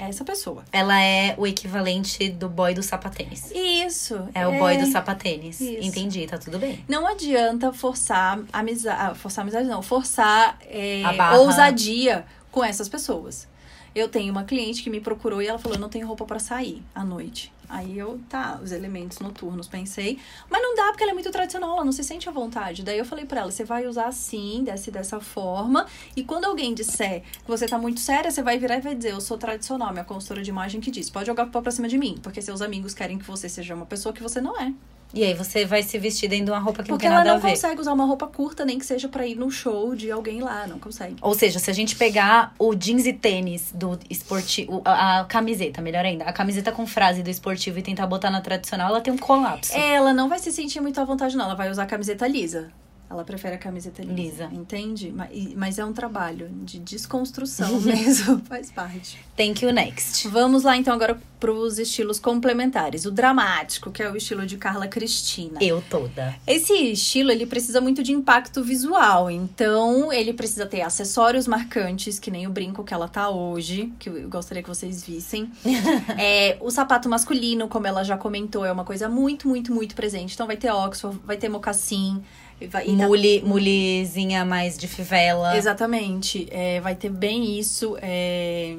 É 0.00 0.08
essa 0.08 0.24
pessoa. 0.24 0.64
Ela 0.72 0.98
é 0.98 1.34
o 1.36 1.46
equivalente 1.46 2.30
do 2.30 2.48
boy 2.48 2.72
do 2.72 2.82
sapatênis. 2.82 3.50
Isso. 3.54 4.28
É 4.34 4.46
o 4.46 4.58
boy 4.58 4.78
do 4.78 4.86
sapatênis. 4.86 5.60
Isso. 5.60 5.86
Entendi, 5.86 6.26
tá 6.26 6.38
tudo 6.38 6.58
bem. 6.58 6.82
Não 6.88 7.06
adianta 7.06 7.70
forçar 7.70 8.40
amizade. 8.50 9.18
Forçar 9.18 9.42
amizade, 9.42 9.68
não. 9.68 9.82
Forçar 9.82 10.58
é, 10.62 11.02
ousadia 11.36 12.24
com 12.50 12.64
essas 12.64 12.88
pessoas. 12.88 13.46
Eu 13.94 14.08
tenho 14.08 14.32
uma 14.32 14.44
cliente 14.44 14.82
que 14.82 14.88
me 14.88 15.00
procurou 15.00 15.42
e 15.42 15.46
ela 15.46 15.58
falou: 15.58 15.76
Eu 15.76 15.80
não 15.80 15.90
tenho 15.90 16.06
roupa 16.06 16.24
pra 16.24 16.38
sair 16.38 16.82
à 16.94 17.04
noite. 17.04 17.52
Aí 17.70 17.96
eu, 17.96 18.20
tá, 18.28 18.58
os 18.62 18.72
elementos 18.72 19.20
noturnos, 19.20 19.68
pensei. 19.68 20.18
Mas 20.50 20.60
não 20.60 20.74
dá 20.74 20.88
porque 20.88 21.04
ela 21.04 21.12
é 21.12 21.14
muito 21.14 21.30
tradicional, 21.30 21.74
ela 21.74 21.84
não 21.84 21.92
se 21.92 22.02
sente 22.02 22.28
à 22.28 22.32
vontade. 22.32 22.82
Daí 22.82 22.98
eu 22.98 23.04
falei 23.04 23.24
pra 23.24 23.42
ela: 23.42 23.50
você 23.50 23.64
vai 23.64 23.86
usar 23.86 24.06
assim, 24.06 24.64
desce 24.64 24.90
dessa 24.90 25.20
forma. 25.20 25.86
E 26.16 26.24
quando 26.24 26.46
alguém 26.46 26.74
disser 26.74 27.22
que 27.22 27.48
você 27.48 27.66
tá 27.66 27.78
muito 27.78 28.00
séria, 28.00 28.30
você 28.30 28.42
vai 28.42 28.58
virar 28.58 28.78
e 28.78 28.80
vai 28.80 28.94
dizer: 28.94 29.12
Eu 29.12 29.20
sou 29.20 29.38
tradicional, 29.38 29.92
minha 29.92 30.04
consultora 30.04 30.42
de 30.42 30.50
imagem 30.50 30.80
que 30.80 30.90
diz. 30.90 31.08
Pode 31.08 31.26
jogar 31.26 31.46
pra 31.46 31.70
cima 31.70 31.86
de 31.86 31.96
mim, 31.96 32.18
porque 32.20 32.42
seus 32.42 32.60
amigos 32.60 32.92
querem 32.92 33.18
que 33.18 33.24
você 33.24 33.48
seja 33.48 33.74
uma 33.74 33.86
pessoa 33.86 34.12
que 34.12 34.22
você 34.22 34.40
não 34.40 34.60
é. 34.60 34.74
E 35.12 35.24
aí 35.24 35.34
você 35.34 35.64
vai 35.64 35.82
se 35.82 35.98
vestir 35.98 36.28
dentro 36.28 36.46
de 36.46 36.50
uma 36.52 36.58
roupa 36.60 36.82
que 36.82 36.88
Porque 36.88 37.08
não 37.08 37.14
tem 37.14 37.16
ela 37.16 37.18
nada 37.24 37.30
não 37.30 37.36
a 37.36 37.40
ver. 37.40 37.50
consegue 37.50 37.80
usar 37.80 37.92
uma 37.92 38.04
roupa 38.04 38.26
curta, 38.28 38.64
nem 38.64 38.78
que 38.78 38.86
seja 38.86 39.08
pra 39.08 39.26
ir 39.26 39.34
num 39.34 39.50
show 39.50 39.94
de 39.94 40.10
alguém 40.10 40.40
lá, 40.40 40.66
não 40.66 40.78
consegue. 40.78 41.16
Ou 41.20 41.34
seja, 41.34 41.58
se 41.58 41.70
a 41.70 41.74
gente 41.74 41.96
pegar 41.96 42.54
o 42.58 42.74
jeans 42.74 43.06
e 43.06 43.12
tênis 43.12 43.72
do 43.74 43.98
esportivo, 44.08 44.82
a, 44.84 45.20
a 45.20 45.24
camiseta, 45.24 45.80
melhor 45.82 46.04
ainda, 46.04 46.24
a 46.24 46.32
camiseta 46.32 46.70
com 46.70 46.86
frase 46.86 47.22
do 47.22 47.30
esportivo 47.30 47.78
e 47.78 47.82
tentar 47.82 48.06
botar 48.06 48.30
na 48.30 48.40
tradicional, 48.40 48.88
ela 48.88 49.00
tem 49.00 49.12
um 49.12 49.18
colapso. 49.18 49.72
Ela 49.76 50.12
não 50.12 50.28
vai 50.28 50.38
se 50.38 50.52
sentir 50.52 50.80
muito 50.80 51.00
à 51.00 51.04
vontade, 51.04 51.36
não. 51.36 51.46
Ela 51.46 51.54
vai 51.54 51.70
usar 51.70 51.82
a 51.82 51.86
camiseta 51.86 52.26
lisa. 52.28 52.70
Ela 53.10 53.24
prefere 53.24 53.56
a 53.56 53.58
camiseta 53.58 54.02
lisa. 54.02 54.14
Lisa. 54.14 54.50
Entende? 54.52 55.10
Ma- 55.10 55.26
Mas 55.56 55.80
é 55.80 55.84
um 55.84 55.92
trabalho 55.92 56.48
de 56.62 56.78
desconstrução 56.78 57.80
mesmo, 57.80 58.38
faz 58.48 58.70
parte. 58.70 59.18
Thank 59.36 59.64
you 59.64 59.72
next. 59.72 60.28
Vamos 60.28 60.62
lá 60.62 60.76
então 60.76 60.94
agora 60.94 61.20
pros 61.40 61.78
estilos 61.78 62.20
complementares. 62.20 63.06
O 63.06 63.10
dramático, 63.10 63.90
que 63.90 64.00
é 64.02 64.08
o 64.10 64.16
estilo 64.16 64.46
de 64.46 64.56
Carla 64.58 64.86
Cristina. 64.86 65.58
Eu 65.60 65.82
toda. 65.90 66.36
Esse 66.46 66.72
estilo, 66.74 67.32
ele 67.32 67.46
precisa 67.46 67.80
muito 67.80 68.00
de 68.02 68.12
impacto 68.12 68.62
visual. 68.62 69.28
Então, 69.30 70.12
ele 70.12 70.32
precisa 70.32 70.64
ter 70.66 70.82
acessórios 70.82 71.48
marcantes, 71.48 72.18
que 72.18 72.30
nem 72.30 72.46
o 72.46 72.50
brinco 72.50 72.84
que 72.84 72.94
ela 72.94 73.08
tá 73.08 73.28
hoje, 73.30 73.92
que 73.98 74.08
eu 74.08 74.28
gostaria 74.28 74.62
que 74.62 74.68
vocês 74.68 75.02
vissem. 75.02 75.50
É, 76.18 76.58
o 76.60 76.70
sapato 76.70 77.08
masculino, 77.08 77.66
como 77.68 77.86
ela 77.86 78.04
já 78.04 78.16
comentou, 78.16 78.64
é 78.64 78.70
uma 78.70 78.84
coisa 78.84 79.08
muito, 79.08 79.48
muito, 79.48 79.72
muito 79.74 79.94
presente. 79.94 80.34
Então, 80.34 80.46
vai 80.46 80.56
ter 80.56 80.70
Oxford, 80.70 81.18
vai 81.24 81.36
ter 81.36 81.48
mocassim. 81.48 82.22
Vai, 82.68 82.86
Mule, 82.88 83.42
mulezinha 83.42 84.44
mais 84.44 84.76
de 84.76 84.86
fivela. 84.86 85.56
Exatamente. 85.56 86.46
É, 86.50 86.80
vai 86.80 86.94
ter 86.94 87.10
bem 87.10 87.58
isso. 87.58 87.96
É... 88.00 88.76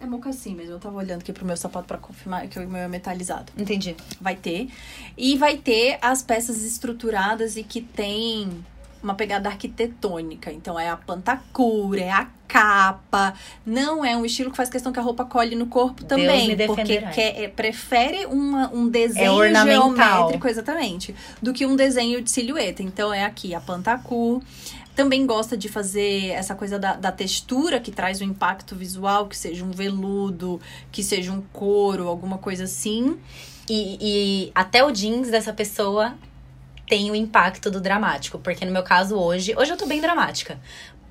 É 0.00 0.06
mocassim 0.06 0.54
mesmo. 0.54 0.72
Eu 0.72 0.78
tava 0.78 0.98
olhando 0.98 1.20
aqui 1.20 1.32
pro 1.32 1.46
meu 1.46 1.56
sapato 1.56 1.86
pra 1.86 1.96
confirmar 1.96 2.46
que 2.46 2.58
o 2.58 2.68
meu 2.68 2.82
é 2.82 2.88
metalizado. 2.88 3.50
Entendi. 3.56 3.96
Vai 4.20 4.36
ter. 4.36 4.68
E 5.16 5.36
vai 5.38 5.56
ter 5.56 5.98
as 6.02 6.22
peças 6.22 6.62
estruturadas 6.62 7.56
e 7.56 7.62
que 7.62 7.80
tem 7.80 8.64
uma 9.04 9.14
pegada 9.14 9.48
arquitetônica. 9.48 10.50
Então 10.50 10.80
é 10.80 10.88
a 10.88 10.96
pantacura, 10.96 12.00
é 12.00 12.10
a 12.10 12.26
capa. 12.48 13.34
Não 13.64 14.04
é 14.04 14.16
um 14.16 14.24
estilo 14.24 14.50
que 14.50 14.56
faz 14.56 14.70
questão 14.70 14.92
que 14.92 14.98
a 14.98 15.02
roupa 15.02 15.24
colhe 15.24 15.54
no 15.54 15.66
corpo 15.66 16.04
também. 16.04 16.56
porque 16.66 17.00
quer, 17.12 17.42
é, 17.42 17.48
prefere 17.48 18.26
uma, 18.26 18.70
um 18.72 18.88
desenho 18.88 19.42
É 19.44 19.54
geométrico, 19.64 20.48
exatamente, 20.48 21.14
do 21.40 21.52
que 21.52 21.66
um 21.66 21.76
desenho 21.76 22.22
de 22.22 22.30
silhueta. 22.30 22.82
Então 22.82 23.12
é 23.12 23.24
aqui 23.24 23.54
a 23.54 23.60
pantacur. 23.60 24.42
Também 24.96 25.26
gosta 25.26 25.56
de 25.56 25.68
fazer 25.68 26.28
essa 26.28 26.54
coisa 26.54 26.78
da, 26.78 26.94
da 26.94 27.10
textura 27.10 27.80
que 27.80 27.90
traz 27.90 28.20
o 28.20 28.24
impacto 28.24 28.76
visual, 28.76 29.26
que 29.26 29.36
seja 29.36 29.64
um 29.64 29.72
veludo, 29.72 30.60
que 30.92 31.02
seja 31.02 31.32
um 31.32 31.42
couro, 31.52 32.08
alguma 32.08 32.38
coisa 32.38 32.64
assim. 32.64 33.18
E, 33.68 33.98
e 34.00 34.52
até 34.54 34.84
o 34.84 34.92
jeans 34.92 35.30
dessa 35.30 35.52
pessoa 35.52 36.14
tem 36.86 37.10
o 37.10 37.14
impacto 37.14 37.70
do 37.70 37.80
dramático. 37.80 38.38
Porque 38.38 38.64
no 38.64 38.72
meu 38.72 38.82
caso 38.82 39.16
hoje, 39.16 39.54
hoje 39.56 39.70
eu 39.72 39.76
tô 39.76 39.86
bem 39.86 40.00
dramática. 40.00 40.58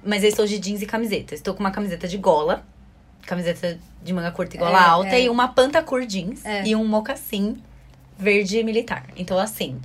Mas 0.06 0.24
eu 0.24 0.30
estou 0.30 0.46
de 0.46 0.60
jeans 0.60 0.82
e 0.82 0.86
camiseta. 0.86 1.34
Estou 1.34 1.54
com 1.54 1.62
uma 1.62 1.72
camiseta 1.72 2.08
de 2.08 2.18
gola, 2.18 2.66
camiseta 3.26 3.80
de 4.04 4.12
manga 4.14 4.32
curta 4.32 4.56
e 4.56 4.60
gola 4.60 4.78
É, 4.78 4.84
alta, 4.84 5.16
é. 5.16 5.22
e 5.24 5.30
uma 5.30 5.48
pantacur 5.48 6.06
jeans 6.06 6.46
É. 6.46 6.66
e 6.68 6.76
um 6.76 6.86
mocassim 6.86 7.58
verde 8.18 8.62
militar. 8.64 9.06
Então, 9.16 9.40
assim, 9.40 9.80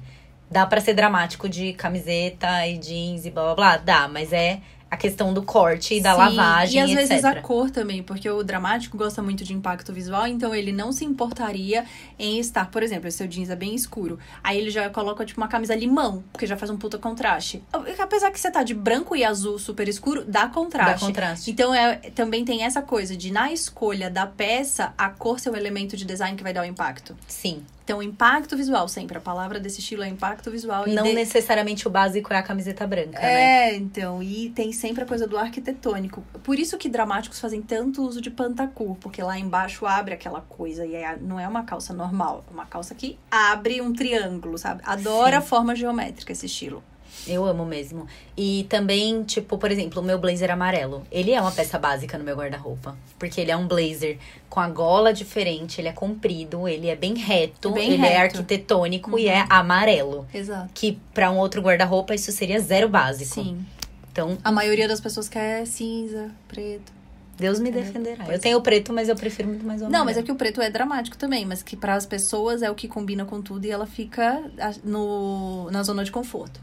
dá 0.51 0.67
pra 0.67 0.81
ser 0.81 0.95
dramático 0.95 1.49
de 1.49 1.73
camiseta 1.75 2.67
e 2.67 2.77
jeans 2.79 3.25
e 3.27 3.31
blá 3.31 3.45
blá 3.45 3.55
blá? 3.55 3.77
Dá, 3.77 4.09
mas 4.09 4.33
é 4.33 4.61
a 4.91 4.97
questão 4.97 5.35
do 5.35 5.43
corte 5.43 5.95
e 5.95 6.01
da 6.01 6.13
Sim, 6.13 6.19
lavagem, 6.19 6.81
E 6.81 6.85
às 6.85 6.91
etc. 6.91 7.09
vezes 7.09 7.25
a 7.25 7.35
cor 7.37 7.71
também, 7.71 8.03
porque 8.03 8.29
o 8.29 8.43
dramático 8.43 8.97
gosta 8.97 9.23
muito 9.23 9.45
de 9.45 9.53
impacto 9.53 9.93
visual, 9.93 10.27
então 10.27 10.55
ele 10.55 10.73
não 10.73 10.93
se 10.93 11.05
importaria 11.05 11.85
em 12.19 12.39
estar, 12.39 12.71
por 12.71 12.83
exemplo, 12.83 13.11
seu 13.11 13.27
jeans 13.27 13.51
é 13.51 13.57
bem 13.57 13.75
escuro. 13.75 14.19
Aí 14.43 14.59
ele 14.59 14.71
já 14.71 14.89
coloca 14.89 15.25
tipo 15.25 15.41
uma 15.41 15.49
camisa 15.49 15.75
limão, 15.75 16.25
porque 16.33 16.47
já 16.47 16.57
faz 16.57 16.71
um 16.71 16.77
puta 16.77 16.99
contraste. 16.99 17.63
Apesar 17.99 18.31
que 18.31 18.41
você 18.41 18.51
tá 18.51 18.63
de 18.63 18.75
branco 18.75 19.15
e 19.15 19.25
azul 19.25 19.59
super 19.59 19.89
escuro, 19.89 20.25
dá 20.27 20.49
contraste. 20.49 21.01
Dá 21.01 21.07
contraste. 21.07 21.51
Então 21.51 21.75
é, 21.75 21.97
também 22.15 22.45
tem 22.45 22.65
essa 22.65 22.81
coisa 22.81 23.17
de 23.17 23.31
na 23.31 23.53
escolha 23.53 24.11
da 24.11 24.27
peça, 24.27 24.93
a 24.97 25.11
cor 25.11 25.39
ser 25.39 25.51
o 25.51 25.57
elemento 25.57 25.97
de 25.97 26.05
design 26.05 26.37
que 26.37 26.43
vai 26.43 26.53
dar 26.53 26.63
o 26.63 26.67
impacto. 26.67 27.17
Sim. 27.27 27.63
Então, 27.89 28.03
impacto 28.03 28.55
visual, 28.55 28.87
sempre. 28.87 29.17
A 29.17 29.21
palavra 29.21 29.59
desse 29.59 29.81
estilo 29.81 30.03
é 30.03 30.09
impacto 30.09 30.51
visual. 30.51 30.87
e 30.87 30.95
Não 30.95 31.05
de- 31.05 31.15
necessariamente 31.15 31.89
o 31.89 31.91
básico 31.91 32.31
é 32.35 32.37
a 32.37 32.43
camiseta 32.43 32.87
branca, 32.87 33.19
né? 33.19 33.71
é, 33.71 33.77
então, 33.77 34.23
e 34.23 34.51
tem 34.51 34.73
sempre 34.73 35.05
a 35.05 35.07
coisa 35.07 35.27
do 35.27 35.39
arquitetônico. 35.39 36.23
Por 36.45 36.59
isso 36.59 36.77
que 36.77 36.87
dramáticos 36.87 37.41
fazem 37.41 37.63
tanto 37.63 38.03
uso 38.07 38.21
de 38.21 38.31
pantacur, 38.31 38.95
porque 38.97 39.23
lá 39.23 39.39
embaixo 39.39 39.87
abre 39.87 40.13
aquela 40.13 40.43
coisa 40.43 40.85
e 40.85 40.95
é- 40.95 41.17
não 41.19 41.41
é 41.41 41.49
uma 41.49 41.65
calça 41.65 41.95
normal, 41.95 42.45
é 42.51 42.53
uma 42.53 42.67
calça 42.67 42.95
que 42.95 43.19
abre 43.31 43.81
um 43.81 43.91
triângulo, 43.95 44.59
sabe? 44.59 44.83
Adora 44.85 45.41
Sim. 45.41 45.47
forma 45.47 45.75
geométrica 45.75 46.31
esse 46.33 46.45
estilo. 46.45 46.85
Eu 47.29 47.45
amo 47.45 47.65
mesmo. 47.67 48.07
E 48.37 48.67
também, 48.69 49.23
tipo, 49.25 49.59
por 49.59 49.71
exemplo, 49.71 50.01
o 50.01 50.05
meu 50.05 50.19
blazer 50.19 50.51
amarelo. 50.51 51.05
Ele 51.11 51.33
é 51.33 51.41
uma 51.41 51.53
peça 51.53 51.79
básica 51.79 52.17
no 52.19 52.25
meu 52.25 52.37
guarda-roupa. 52.37 52.97
Porque 53.19 53.41
ele 53.41 53.51
é 53.51 53.57
um 53.57 53.67
blazer 53.69 54.19
com 54.49 54.61
a 54.61 54.69
gola 54.69 55.13
diferente, 55.13 55.81
ele 55.81 55.89
é 55.89 55.93
comprido, 55.93 56.67
ele 56.69 56.89
é 56.89 56.97
bem 56.97 57.15
reto, 57.17 57.71
Bem 57.73 57.93
ele 57.93 58.03
é 58.05 58.09
reto. 58.09 58.37
arquitetônico 58.39 59.19
e 59.19 59.29
é 59.29 59.45
amarelo. 59.51 60.27
Exato. 60.33 60.71
Que 60.75 60.99
pra 61.13 61.31
um 61.31 61.37
outro 61.39 61.61
guarda-roupa 61.61 62.15
isso 62.15 62.33
seria 62.33 62.59
zero 62.61 62.89
básico. 62.89 63.35
Sim. 63.35 63.65
Então, 64.11 64.37
A 64.43 64.51
maioria 64.51 64.89
das 64.89 65.01
pessoas 65.01 65.29
quer 65.29 65.67
cinza, 65.67 66.31
preto. 66.49 66.93
Deus 67.37 67.61
me 67.61 67.71
defenderá. 67.71 68.25
É, 68.25 68.27
Pois 68.27 68.37
Eu 68.37 68.41
tenho 68.41 68.59
o 68.59 68.61
preto, 68.63 68.93
mas 68.93 69.09
eu 69.09 69.15
prefiro 69.15 69.47
muito 69.49 69.65
mais 69.65 69.81
o 69.81 69.85
Não, 69.85 69.89
amarelo. 70.01 70.07
mas 70.07 70.17
é 70.17 70.23
que 70.25 70.33
o 70.33 70.35
preto 70.35 70.61
é 70.61 70.69
dramático 70.69 71.17
também, 71.17 71.47
mas 71.47 71.63
que 71.63 71.77
para 71.77 71.95
as 71.95 72.05
pessoas 72.05 72.63
é 72.63 72.71
o 72.71 72.75
que 72.75 72.89
combina 72.89 73.25
com 73.25 73.41
tudo 73.41 73.65
e 73.65 73.71
ela 73.71 73.87
fica 73.87 74.43
no, 74.83 75.71
na 75.71 75.85
zona 75.85 76.03
de 76.03 76.11
conforto. 76.11 76.59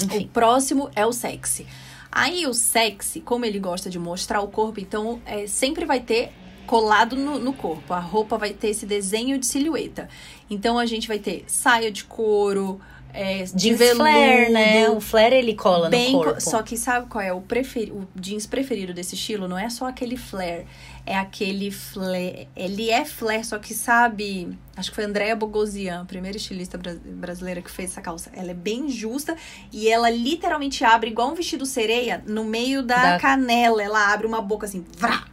O 0.00 0.04
Enfim. 0.04 0.30
próximo 0.32 0.90
é 0.94 1.04
o 1.06 1.12
sexy. 1.12 1.66
Aí 2.10 2.46
o 2.46 2.54
sexy, 2.54 3.20
como 3.20 3.44
ele 3.44 3.58
gosta 3.58 3.90
de 3.90 3.98
mostrar 3.98 4.40
o 4.40 4.48
corpo, 4.48 4.80
então 4.80 5.20
é, 5.26 5.46
sempre 5.46 5.84
vai 5.84 6.00
ter 6.00 6.30
colado 6.66 7.16
no, 7.16 7.38
no 7.38 7.52
corpo. 7.52 7.92
A 7.92 7.98
roupa 8.00 8.38
vai 8.38 8.52
ter 8.52 8.68
esse 8.68 8.86
desenho 8.86 9.38
de 9.38 9.46
silhueta. 9.46 10.08
Então 10.48 10.78
a 10.78 10.86
gente 10.86 11.08
vai 11.08 11.18
ter 11.18 11.44
saia 11.46 11.90
de 11.90 12.04
couro, 12.04 12.80
é, 13.12 13.44
de 13.44 13.52
Jeans 13.54 13.78
veludo, 13.78 13.96
flare, 14.04 14.52
né? 14.52 14.88
O 14.90 15.00
flare 15.00 15.36
ele 15.36 15.54
cola 15.54 15.88
bem 15.88 16.12
no 16.12 16.18
co- 16.18 16.24
corpo. 16.24 16.40
Só 16.40 16.62
que 16.62 16.76
sabe 16.76 17.08
qual 17.08 17.22
é 17.22 17.32
o, 17.32 17.40
preferi 17.40 17.90
o 17.92 18.08
jeans 18.14 18.46
preferido 18.46 18.92
desse 18.94 19.14
estilo? 19.14 19.46
Não 19.46 19.58
é 19.58 19.68
só 19.70 19.86
aquele 19.86 20.16
flare. 20.16 20.66
É 21.06 21.16
aquele 21.16 21.70
flare. 21.70 22.48
Ele 22.56 22.90
é 22.90 23.04
flare, 23.04 23.44
só 23.44 23.58
que 23.58 23.74
sabe. 23.74 24.56
Acho 24.76 24.88
que 24.90 24.94
foi 24.94 25.04
a 25.04 25.06
Andrea 25.06 25.36
Bogosian, 25.36 26.00
a 26.00 26.04
primeira 26.06 26.36
estilista 26.38 26.78
bra- 26.78 26.96
brasileira 27.04 27.60
que 27.60 27.70
fez 27.70 27.90
essa 27.90 28.00
calça. 28.00 28.30
Ela 28.34 28.52
é 28.52 28.54
bem 28.54 28.88
justa 28.88 29.36
e 29.70 29.88
ela 29.88 30.08
literalmente 30.08 30.82
abre 30.82 31.10
igual 31.10 31.30
um 31.30 31.34
vestido 31.34 31.66
sereia 31.66 32.24
no 32.26 32.42
meio 32.44 32.82
da, 32.82 33.12
Da- 33.12 33.18
canela. 33.20 33.82
Ela 33.82 34.12
abre 34.14 34.26
uma 34.26 34.40
boca 34.40 34.64
assim. 34.66 34.84
Vrá! 34.96 35.26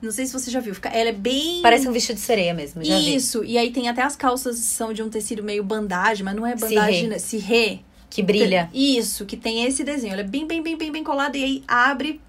Não 0.00 0.10
sei 0.10 0.26
se 0.26 0.32
você 0.32 0.50
já 0.50 0.60
viu. 0.60 0.74
Ela 0.92 1.10
é 1.10 1.12
bem. 1.12 1.60
Parece 1.62 1.88
um 1.88 1.92
vestido 1.92 2.16
de 2.16 2.22
sereia 2.22 2.52
mesmo, 2.54 2.82
já 2.84 2.98
vi. 2.98 3.14
Isso, 3.16 3.44
e 3.44 3.56
aí 3.58 3.70
tem 3.70 3.88
até 3.88 4.02
as 4.02 4.14
calças 4.16 4.56
que 4.56 4.62
são 4.64 4.92
de 4.92 5.02
um 5.02 5.08
tecido 5.10 5.42
meio 5.42 5.62
bandagem, 5.64 6.24
mas 6.24 6.34
não 6.36 6.46
é 6.46 6.54
bandagem, 6.54 7.08
né? 7.08 7.18
Cirrê. 7.18 7.80
Que 8.08 8.22
brilha. 8.22 8.70
Isso, 8.72 9.26
que 9.26 9.36
tem 9.36 9.64
esse 9.64 9.82
desenho. 9.84 10.14
Ele 10.14 10.20
é 10.22 10.24
bem, 10.24 10.46
bem, 10.46 10.62
bem, 10.62 10.76
bem, 10.76 10.90
bem 10.92 11.04
colado 11.04 11.36
e 11.36 11.44
aí 11.44 11.64
abre 11.68 12.20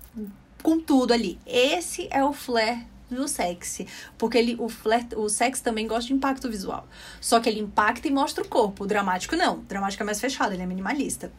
com 0.61 0.79
tudo 0.79 1.13
ali. 1.13 1.39
Esse 1.45 2.07
é 2.11 2.23
o 2.23 2.33
flare 2.33 2.85
do 3.09 3.27
sexy. 3.27 3.87
Porque 4.17 4.37
ele, 4.37 4.55
o 4.59 4.69
flare, 4.69 5.07
o 5.15 5.29
sexy 5.29 5.63
também 5.63 5.87
gosta 5.87 6.07
de 6.07 6.13
impacto 6.13 6.49
visual. 6.49 6.87
Só 7.21 7.39
que 7.39 7.49
ele 7.49 7.59
impacta 7.59 8.07
e 8.07 8.11
mostra 8.11 8.43
o 8.43 8.47
corpo. 8.47 8.83
O 8.83 8.87
dramático 8.87 9.35
não. 9.35 9.59
O 9.59 9.61
dramático 9.61 10.03
é 10.03 10.05
mais 10.05 10.19
fechado, 10.19 10.53
ele 10.53 10.63
é 10.63 10.65
minimalista. 10.65 11.31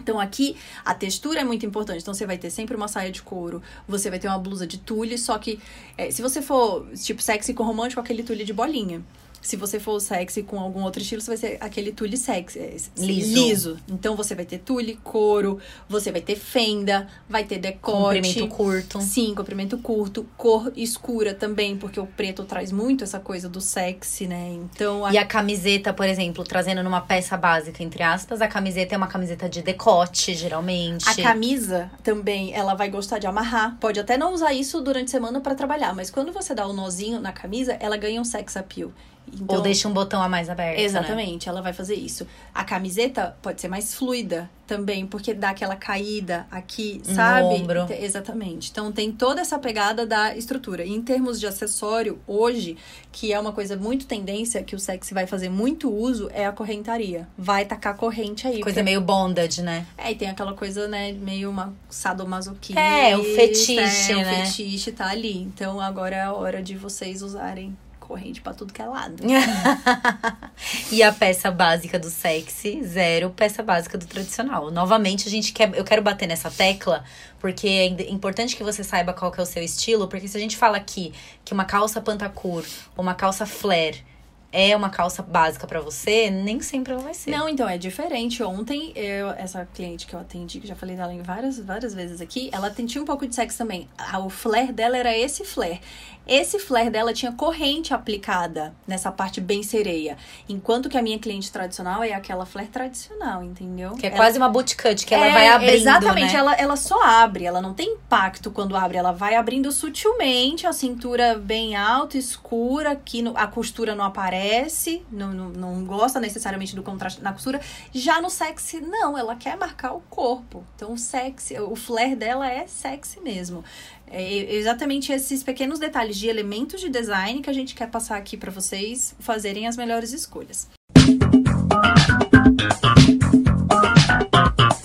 Então 0.00 0.18
aqui 0.18 0.56
a 0.84 0.94
textura 0.94 1.40
é 1.40 1.44
muito 1.44 1.66
importante. 1.66 2.00
Então 2.00 2.14
você 2.14 2.24
vai 2.24 2.38
ter 2.38 2.50
sempre 2.50 2.76
uma 2.76 2.88
saia 2.88 3.10
de 3.10 3.20
couro, 3.20 3.62
você 3.86 4.08
vai 4.08 4.18
ter 4.18 4.28
uma 4.28 4.38
blusa 4.38 4.66
de 4.66 4.78
tule, 4.78 5.18
só 5.18 5.36
que 5.38 5.60
é, 5.96 6.10
se 6.10 6.22
você 6.22 6.40
for 6.40 6.88
tipo 6.94 7.20
sexy 7.20 7.52
com 7.52 7.64
romântico, 7.64 8.00
aquele 8.00 8.22
tule 8.22 8.44
de 8.44 8.52
bolinha. 8.52 9.02
Se 9.40 9.56
você 9.56 9.78
for 9.78 10.00
sexy 10.00 10.42
com 10.42 10.58
algum 10.58 10.82
outro 10.82 11.00
estilo, 11.00 11.20
você 11.20 11.28
vai 11.30 11.36
ser 11.36 11.58
aquele 11.60 11.92
tule 11.92 12.16
sexy. 12.16 12.58
é, 12.58 12.76
Liso. 12.98 13.78
Então 13.88 14.16
você 14.16 14.34
vai 14.34 14.44
ter 14.44 14.58
tule, 14.58 14.98
couro, 15.02 15.58
você 15.88 16.10
vai 16.10 16.20
ter 16.20 16.36
fenda, 16.36 17.08
vai 17.28 17.44
ter 17.44 17.58
decote. 17.58 18.20
Comprimento 18.20 18.48
curto. 18.48 19.00
Sim, 19.00 19.34
comprimento 19.34 19.78
curto, 19.78 20.26
cor 20.36 20.72
escura 20.76 21.34
também, 21.34 21.76
porque 21.76 22.00
o 22.00 22.06
preto 22.06 22.44
traz 22.44 22.72
muito 22.72 23.04
essa 23.04 23.20
coisa 23.20 23.48
do 23.48 23.60
sexy, 23.60 24.26
né? 24.26 24.50
Então 24.52 25.04
a 25.04 25.12
E 25.12 25.18
a 25.18 25.24
camiseta, 25.24 25.92
por 25.92 26.06
exemplo, 26.06 26.44
trazendo 26.44 26.82
numa 26.82 27.00
peça 27.00 27.36
básica, 27.36 27.82
entre 27.82 28.02
aspas, 28.02 28.40
a 28.40 28.48
camiseta 28.48 28.94
é 28.94 28.98
uma 28.98 29.06
camiseta 29.06 29.48
de 29.48 29.62
decote, 29.62 30.34
geralmente. 30.34 31.08
A 31.08 31.14
camisa 31.14 31.90
também, 32.02 32.52
ela 32.54 32.74
vai 32.74 32.90
gostar 32.90 33.18
de 33.18 33.26
amarrar. 33.26 33.76
Pode 33.80 34.00
até 34.00 34.16
não 34.16 34.32
usar 34.34 34.52
isso 34.52 34.80
durante 34.80 35.08
a 35.08 35.10
semana 35.10 35.40
pra 35.40 35.54
trabalhar, 35.54 35.94
mas 35.94 36.10
quando 36.10 36.32
você 36.32 36.54
dá 36.54 36.66
o 36.66 36.72
nozinho 36.72 37.20
na 37.20 37.32
camisa, 37.32 37.76
ela 37.80 37.96
ganha 37.96 38.20
um 38.20 38.24
sex 38.24 38.56
appeal. 38.56 38.92
Então, 39.34 39.56
Ou 39.56 39.62
deixa 39.62 39.88
um 39.88 39.92
botão 39.92 40.22
a 40.22 40.28
mais 40.28 40.48
aberto. 40.50 40.76
Né? 40.78 40.84
Exatamente, 40.84 41.48
ela 41.48 41.60
vai 41.62 41.72
fazer 41.72 41.94
isso. 41.94 42.26
A 42.54 42.64
camiseta 42.64 43.36
pode 43.42 43.60
ser 43.60 43.68
mais 43.68 43.94
fluida 43.94 44.48
também, 44.66 45.06
porque 45.06 45.32
dá 45.32 45.50
aquela 45.50 45.76
caída 45.76 46.46
aqui, 46.50 47.00
No 47.08 47.14
sabe? 47.14 47.44
ombro. 47.46 47.80
Então, 47.84 47.96
Exatamente. 47.96 48.70
Então 48.70 48.92
tem 48.92 49.10
toda 49.10 49.40
essa 49.40 49.58
pegada 49.58 50.06
da 50.06 50.36
estrutura. 50.36 50.84
E 50.84 50.92
em 50.94 51.00
termos 51.00 51.40
de 51.40 51.46
acessório, 51.46 52.18
hoje, 52.26 52.76
que 53.10 53.32
é 53.32 53.40
uma 53.40 53.52
coisa 53.52 53.76
muito 53.76 54.06
tendência, 54.06 54.62
que 54.62 54.76
o 54.76 54.78
sexy 54.78 55.14
vai 55.14 55.26
fazer 55.26 55.48
muito 55.48 55.90
uso, 55.90 56.28
é 56.34 56.44
a 56.46 56.52
correntaria. 56.52 57.26
Vai 57.36 57.64
tacar 57.64 57.96
corrente 57.96 58.46
aí. 58.46 58.60
Coisa 58.60 58.80
porque- 58.80 58.82
meio 58.82 59.00
bondage, 59.00 59.62
né? 59.62 59.86
é, 59.96 60.12
e 60.12 60.14
tem 60.14 60.28
aquela 60.28 60.52
coisa, 60.52 60.86
né, 60.86 61.12
meio 61.12 61.48
uma 61.50 61.72
sadomasoquista. 61.88 62.80
É, 62.80 63.16
o 63.16 63.24
fetiche, 63.24 63.78
é, 64.12 64.16
o 64.16 64.18
né? 64.18 64.44
fetiche 64.46 64.92
tá 64.92 65.08
ali. 65.08 65.38
Então 65.42 65.80
agora 65.80 66.16
é 66.16 66.20
a 66.22 66.32
hora 66.32 66.62
de 66.62 66.76
vocês 66.76 67.22
usarem 67.22 67.76
corrente 68.08 68.40
pra 68.40 68.54
tudo 68.54 68.72
que 68.72 68.80
é 68.80 68.86
lado. 68.86 69.22
e 70.90 71.02
a 71.02 71.12
peça 71.12 71.50
básica 71.50 71.98
do 71.98 72.08
sexy, 72.08 72.82
zero 72.82 73.30
peça 73.30 73.62
básica 73.62 73.98
do 73.98 74.06
tradicional. 74.06 74.70
Novamente, 74.70 75.28
a 75.28 75.30
gente 75.30 75.52
quer. 75.52 75.70
Eu 75.74 75.84
quero 75.84 76.00
bater 76.02 76.26
nessa 76.26 76.50
tecla, 76.50 77.04
porque 77.38 77.68
é 77.68 78.10
importante 78.10 78.56
que 78.56 78.64
você 78.64 78.82
saiba 78.82 79.12
qual 79.12 79.30
que 79.30 79.38
é 79.38 79.42
o 79.42 79.46
seu 79.46 79.62
estilo, 79.62 80.08
porque 80.08 80.26
se 80.26 80.36
a 80.36 80.40
gente 80.40 80.56
fala 80.56 80.78
aqui 80.78 81.12
que 81.44 81.52
uma 81.52 81.66
calça 81.66 82.00
pantacur 82.00 82.64
ou 82.96 83.02
uma 83.02 83.14
calça 83.14 83.44
flare 83.44 84.02
é 84.50 84.74
uma 84.74 84.88
calça 84.88 85.22
básica 85.22 85.66
pra 85.66 85.80
você, 85.80 86.30
nem 86.30 86.60
sempre 86.60 86.92
ela 86.92 87.02
vai 87.02 87.12
ser. 87.12 87.30
Não, 87.30 87.48
então, 87.48 87.68
é 87.68 87.76
diferente. 87.76 88.42
Ontem, 88.42 88.92
eu, 88.96 89.28
essa 89.30 89.66
cliente 89.74 90.06
que 90.06 90.14
eu 90.14 90.20
atendi, 90.20 90.58
que 90.58 90.66
já 90.66 90.74
falei 90.74 90.96
dela 90.96 91.12
em 91.12 91.22
várias, 91.22 91.58
várias 91.58 91.92
vezes 91.94 92.20
aqui, 92.20 92.48
ela 92.52 92.70
tinha 92.70 93.02
um 93.02 93.04
pouco 93.04 93.26
de 93.26 93.34
sexo 93.34 93.58
também. 93.58 93.88
Ah, 93.98 94.18
O 94.20 94.30
flare 94.30 94.72
dela 94.72 94.96
era 94.96 95.16
esse 95.16 95.44
flare. 95.44 95.80
Esse 96.28 96.58
flare 96.58 96.90
dela 96.90 97.12
tinha 97.14 97.32
corrente 97.32 97.94
aplicada 97.94 98.74
nessa 98.86 99.10
parte 99.10 99.40
bem 99.40 99.62
sereia. 99.62 100.18
Enquanto 100.48 100.88
que 100.90 100.98
a 100.98 101.02
minha 101.02 101.18
cliente 101.18 101.50
tradicional 101.50 102.04
é 102.04 102.12
aquela 102.12 102.44
flare 102.44 102.68
tradicional, 102.68 103.42
entendeu? 103.42 103.92
Que 103.92 104.06
é 104.06 104.08
Ela- 104.10 104.16
quase 104.18 104.36
uma 104.36 104.48
bootcut, 104.50 105.06
que 105.06 105.14
ela 105.14 105.26
É, 105.26 105.32
vai 105.32 105.48
abrindo, 105.48 105.72
Exatamente, 105.74 106.32
né? 106.34 106.38
ela, 106.38 106.54
ela 106.54 106.76
só 106.76 107.02
abre, 107.02 107.44
ela 107.46 107.62
não 107.62 107.72
tem 107.72 107.94
impacto 107.94 108.50
quando 108.50 108.76
abre, 108.76 108.98
ela 108.98 109.10
vai 109.12 109.36
abrindo 109.36 109.72
sutilmente, 109.72 110.66
a 110.66 110.72
cintura 110.74 111.34
bem 111.38 111.74
alta, 111.74 112.18
escura, 112.18 112.90
aqui 112.92 113.22
no- 113.22 113.36
a 113.36 113.46
costura 113.46 113.94
não 113.94 114.04
aparece, 114.04 115.02
não, 115.10 115.32
não, 115.32 115.48
não 115.48 115.84
gosta 115.86 116.20
necessariamente 116.20 116.76
do 116.76 116.82
contraste 116.82 117.22
na 117.22 117.32
costura. 117.32 117.58
Já 117.94 118.20
no 118.20 118.28
sexy, 118.28 118.80
não, 118.80 119.16
ela 119.16 119.34
quer 119.34 119.56
marcar 119.56 119.92
o 119.94 120.00
corpo. 120.10 120.62
Então 120.76 120.92
o 120.92 120.98
sexy, 120.98 121.58
o 121.58 121.74
flare 121.74 122.14
dela 122.14 122.50
é 122.50 122.66
sexy 122.66 123.18
mesmo. 123.20 123.64
É 124.10 124.54
exatamente 124.54 125.12
esses 125.12 125.42
pequenos 125.42 125.78
detalhes 125.78 126.16
de 126.16 126.28
elementos 126.28 126.80
de 126.80 126.88
design 126.88 127.40
que 127.40 127.50
a 127.50 127.52
gente 127.52 127.74
quer 127.74 127.88
passar 127.88 128.16
aqui 128.16 128.36
pra 128.36 128.50
vocês 128.50 129.14
fazerem 129.18 129.66
as 129.66 129.76
melhores 129.76 130.12
escolhas. 130.12 130.68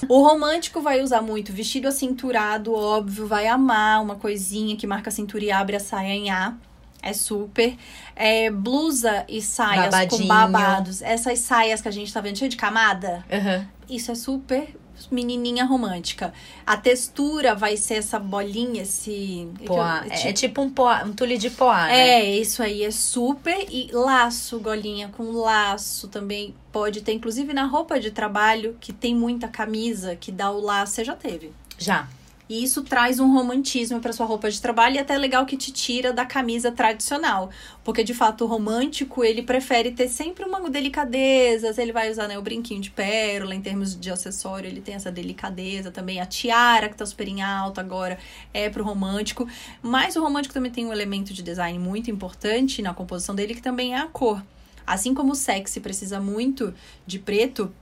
O 0.09 0.21
romântico 0.21 0.81
vai 0.81 1.01
usar 1.01 1.21
muito 1.21 1.51
vestido 1.51 1.87
acinturado, 1.87 2.73
óbvio, 2.73 3.25
vai 3.25 3.47
amar 3.47 4.01
uma 4.01 4.15
coisinha 4.15 4.75
que 4.75 4.85
marca 4.85 5.09
a 5.09 5.11
cintura 5.11 5.43
e 5.43 5.51
abre 5.51 5.75
a 5.75 5.79
saia 5.79 6.13
em 6.13 6.29
A. 6.29 6.53
É 7.01 7.11
super. 7.13 7.75
É, 8.15 8.49
blusa 8.49 9.25
e 9.27 9.41
saias 9.41 9.85
Babadinho. 9.85 10.21
com 10.21 10.27
babados. 10.27 11.01
Essas 11.01 11.39
saias 11.39 11.81
que 11.81 11.87
a 11.87 11.91
gente 11.91 12.13
tá 12.13 12.21
vendo 12.21 12.37
cheia 12.37 12.49
de 12.49 12.55
camada. 12.55 13.25
Aham. 13.31 13.67
Isso 13.89 14.11
é 14.11 14.15
super 14.15 14.75
menininha 15.11 15.65
romântica. 15.65 16.33
A 16.65 16.77
textura 16.77 17.55
vai 17.55 17.77
ser 17.77 17.95
essa 17.95 18.19
bolinha, 18.19 18.83
esse... 18.83 19.47
Poá. 19.65 20.03
é 20.05 20.09
É, 20.27 20.29
é 20.29 20.33
tipo 20.33 20.61
um, 20.61 20.69
poá, 20.69 21.03
um 21.03 21.13
tule 21.13 21.37
de 21.37 21.49
poá, 21.49 21.87
né? 21.87 22.09
é, 22.09 22.35
isso 22.37 22.61
aí 22.61 22.83
é 22.83 22.91
super. 22.91 23.67
E 23.69 23.89
laço, 23.91 24.59
golinha 24.59 25.09
com 25.09 25.31
laço 25.31 26.07
também 26.07 26.55
pode 26.71 27.01
ter, 27.01 27.13
inclusive 27.13 27.53
na 27.53 27.65
roupa 27.65 27.99
de 27.99 28.11
trabalho, 28.11 28.75
que 28.79 28.91
tem 28.91 29.15
muita 29.15 29.47
camisa 29.47 30.15
que 30.15 30.31
dá 30.31 30.49
o 30.51 30.59
laço, 30.59 30.93
você 30.93 31.03
já 31.03 31.15
teve. 31.15 31.51
Já. 31.77 32.07
E 32.53 32.63
isso 32.63 32.83
traz 32.83 33.19
um 33.19 33.33
romantismo 33.33 33.99
para 33.99 34.13
sua 34.13 34.27
roupa 34.27 34.47
de 34.47 34.61
trabalho 34.61 34.97
e 34.97 34.99
até 34.99 35.15
é 35.15 35.17
legal 35.17 35.43
que 35.43 35.57
te 35.57 35.71
tira 35.71 36.13
da 36.13 36.23
camisa 36.23 36.71
tradicional. 36.71 37.49
Porque, 37.83 38.03
de 38.03 38.13
fato, 38.13 38.43
o 38.43 38.47
romântico, 38.47 39.23
ele 39.23 39.41
prefere 39.41 39.89
ter 39.89 40.07
sempre 40.07 40.45
uma 40.45 40.69
delicadeza. 40.69 41.73
Ele 41.81 41.91
vai 41.91 42.11
usar 42.11 42.27
né, 42.27 42.37
o 42.37 42.43
brinquinho 42.43 42.79
de 42.79 42.91
pérola, 42.91 43.55
em 43.55 43.61
termos 43.61 43.99
de 43.99 44.11
acessório, 44.11 44.67
ele 44.67 44.81
tem 44.81 44.93
essa 44.93 45.11
delicadeza 45.11 45.89
também. 45.89 46.21
A 46.21 46.27
tiara, 46.27 46.89
que 46.89 46.95
tá 46.95 47.07
super 47.07 47.27
em 47.27 47.41
alta 47.41 47.81
agora, 47.81 48.19
é 48.53 48.69
pro 48.69 48.83
romântico. 48.83 49.47
Mas 49.81 50.15
o 50.15 50.21
romântico 50.21 50.53
também 50.53 50.71
tem 50.71 50.85
um 50.85 50.93
elemento 50.93 51.33
de 51.33 51.41
design 51.41 51.79
muito 51.79 52.11
importante 52.11 52.83
na 52.83 52.93
composição 52.93 53.33
dele, 53.33 53.55
que 53.55 53.63
também 53.63 53.95
é 53.95 53.97
a 53.97 54.05
cor. 54.05 54.43
Assim 54.85 55.15
como 55.15 55.31
o 55.31 55.35
sexy 55.35 55.79
precisa 55.79 56.19
muito 56.19 56.71
de 57.07 57.17
preto, 57.17 57.73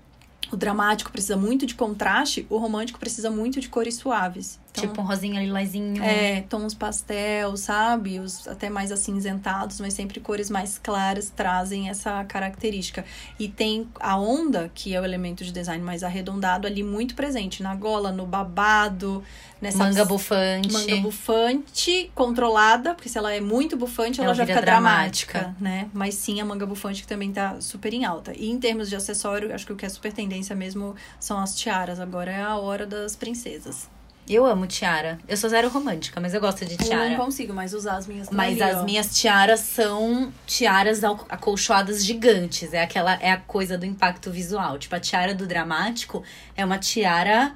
o 0.52 0.58
dramático 0.58 1.12
precisa 1.12 1.38
muito 1.38 1.66
de 1.66 1.76
contraste, 1.76 2.46
o 2.50 2.58
romântico 2.58 3.00
precisa 3.00 3.32
muito 3.32 3.60
de 3.60 3.70
cores 3.70 3.96
suaves. 3.96 4.60
Então, 4.72 4.88
tipo 4.88 5.02
um 5.02 5.06
rosinha 5.06 5.42
lilazinho. 5.42 6.02
É, 6.02 6.42
tons 6.50 6.74
pastel, 6.74 7.58
sabe? 7.58 8.20
Os 8.20 8.48
até 8.48 8.70
mais 8.70 8.92
acinzentados, 8.92 9.80
mas 9.82 9.94
sempre 9.94 10.20
cores 10.22 10.50
mais 10.50 10.78
claras 10.78 11.30
trazem 11.30 11.90
essa 11.90 12.24
característica. 12.24 13.04
E 13.38 13.50
tem 13.50 13.88
a 14.00 14.18
onda, 14.18 14.72
que 14.74 14.96
é 14.96 15.02
o 15.02 15.04
elemento 15.04 15.44
de 15.44 15.52
design 15.52 15.84
mais 15.84 16.04
arredondado, 16.04 16.68
ali 16.68 16.84
muito 16.84 17.16
presente. 17.16 17.62
Na 17.62 17.76
gola, 17.76 18.14
no 18.14 18.26
babado, 18.26 19.22
nessa 19.62 19.78
Manga 19.80 20.06
bufante. 20.06 20.72
manga 20.72 20.96
bufante 20.98 22.10
controlada, 22.16 22.96
porque 22.96 23.10
se 23.10 23.18
ela 23.18 23.34
é 23.34 23.42
muito 23.42 23.76
bufante, 23.76 24.20
ela, 24.22 24.28
Ela 24.28 24.36
já 24.36 24.46
fica 24.46 24.62
dramática, 24.62 25.40
dramática. 25.40 25.64
né? 25.64 25.90
Mas 25.94 26.16
sim 26.16 26.40
a 26.40 26.46
manga 26.46 26.66
bufante 26.66 27.02
que 27.02 27.08
também 27.08 27.32
tá 27.34 27.60
super 27.60 27.94
em 27.94 28.06
alta. 28.06 28.32
E 28.38 28.50
em 28.50 28.58
termos 28.58 28.90
de 28.90 28.96
acessório, 28.96 29.54
acho 29.54 29.66
que 29.66 29.74
o 29.74 29.76
que 29.76 29.86
é 29.86 29.90
super 29.90 30.14
tendência 30.14 30.56
mesmo 30.56 30.96
são 31.20 31.38
as 31.40 31.56
tiaras. 31.56 32.00
Agora 32.00 32.32
é 32.32 32.42
a 32.42 32.56
hora 32.56 32.86
das 32.88 33.18
princesas. 33.18 33.90
Eu 34.30 34.46
amo 34.46 34.66
tiara. 34.68 35.20
Eu 35.28 35.36
sou 35.36 35.50
zero 35.50 35.68
romântica, 35.70 36.22
mas 36.22 36.34
eu 36.34 36.40
gosto 36.40 36.66
de 36.66 36.74
Eu 36.74 36.78
tiara. 36.78 37.10
não 37.10 37.18
consigo 37.18 37.54
mais 37.54 37.74
usar 37.74 37.98
as 37.98 38.08
minhas 38.08 38.30
Mas 38.30 38.62
ali, 38.62 38.72
as 38.72 38.78
ó. 38.80 38.84
minhas 38.84 39.18
tiaras 39.20 39.60
são 39.60 40.32
tiaras 40.46 41.04
acolchoadas 41.04 42.06
gigantes. 42.06 42.74
É 42.74 42.82
aquela 42.82 43.16
é 43.22 43.32
a 43.32 43.38
coisa 43.38 43.78
do 43.78 43.86
impacto 43.86 44.32
visual. 44.32 44.78
Tipo, 44.80 44.96
a 44.96 45.00
tiara 45.00 45.34
do 45.36 45.46
dramático 45.46 46.24
é 46.56 46.64
uma 46.64 46.78
tiara 46.78 47.56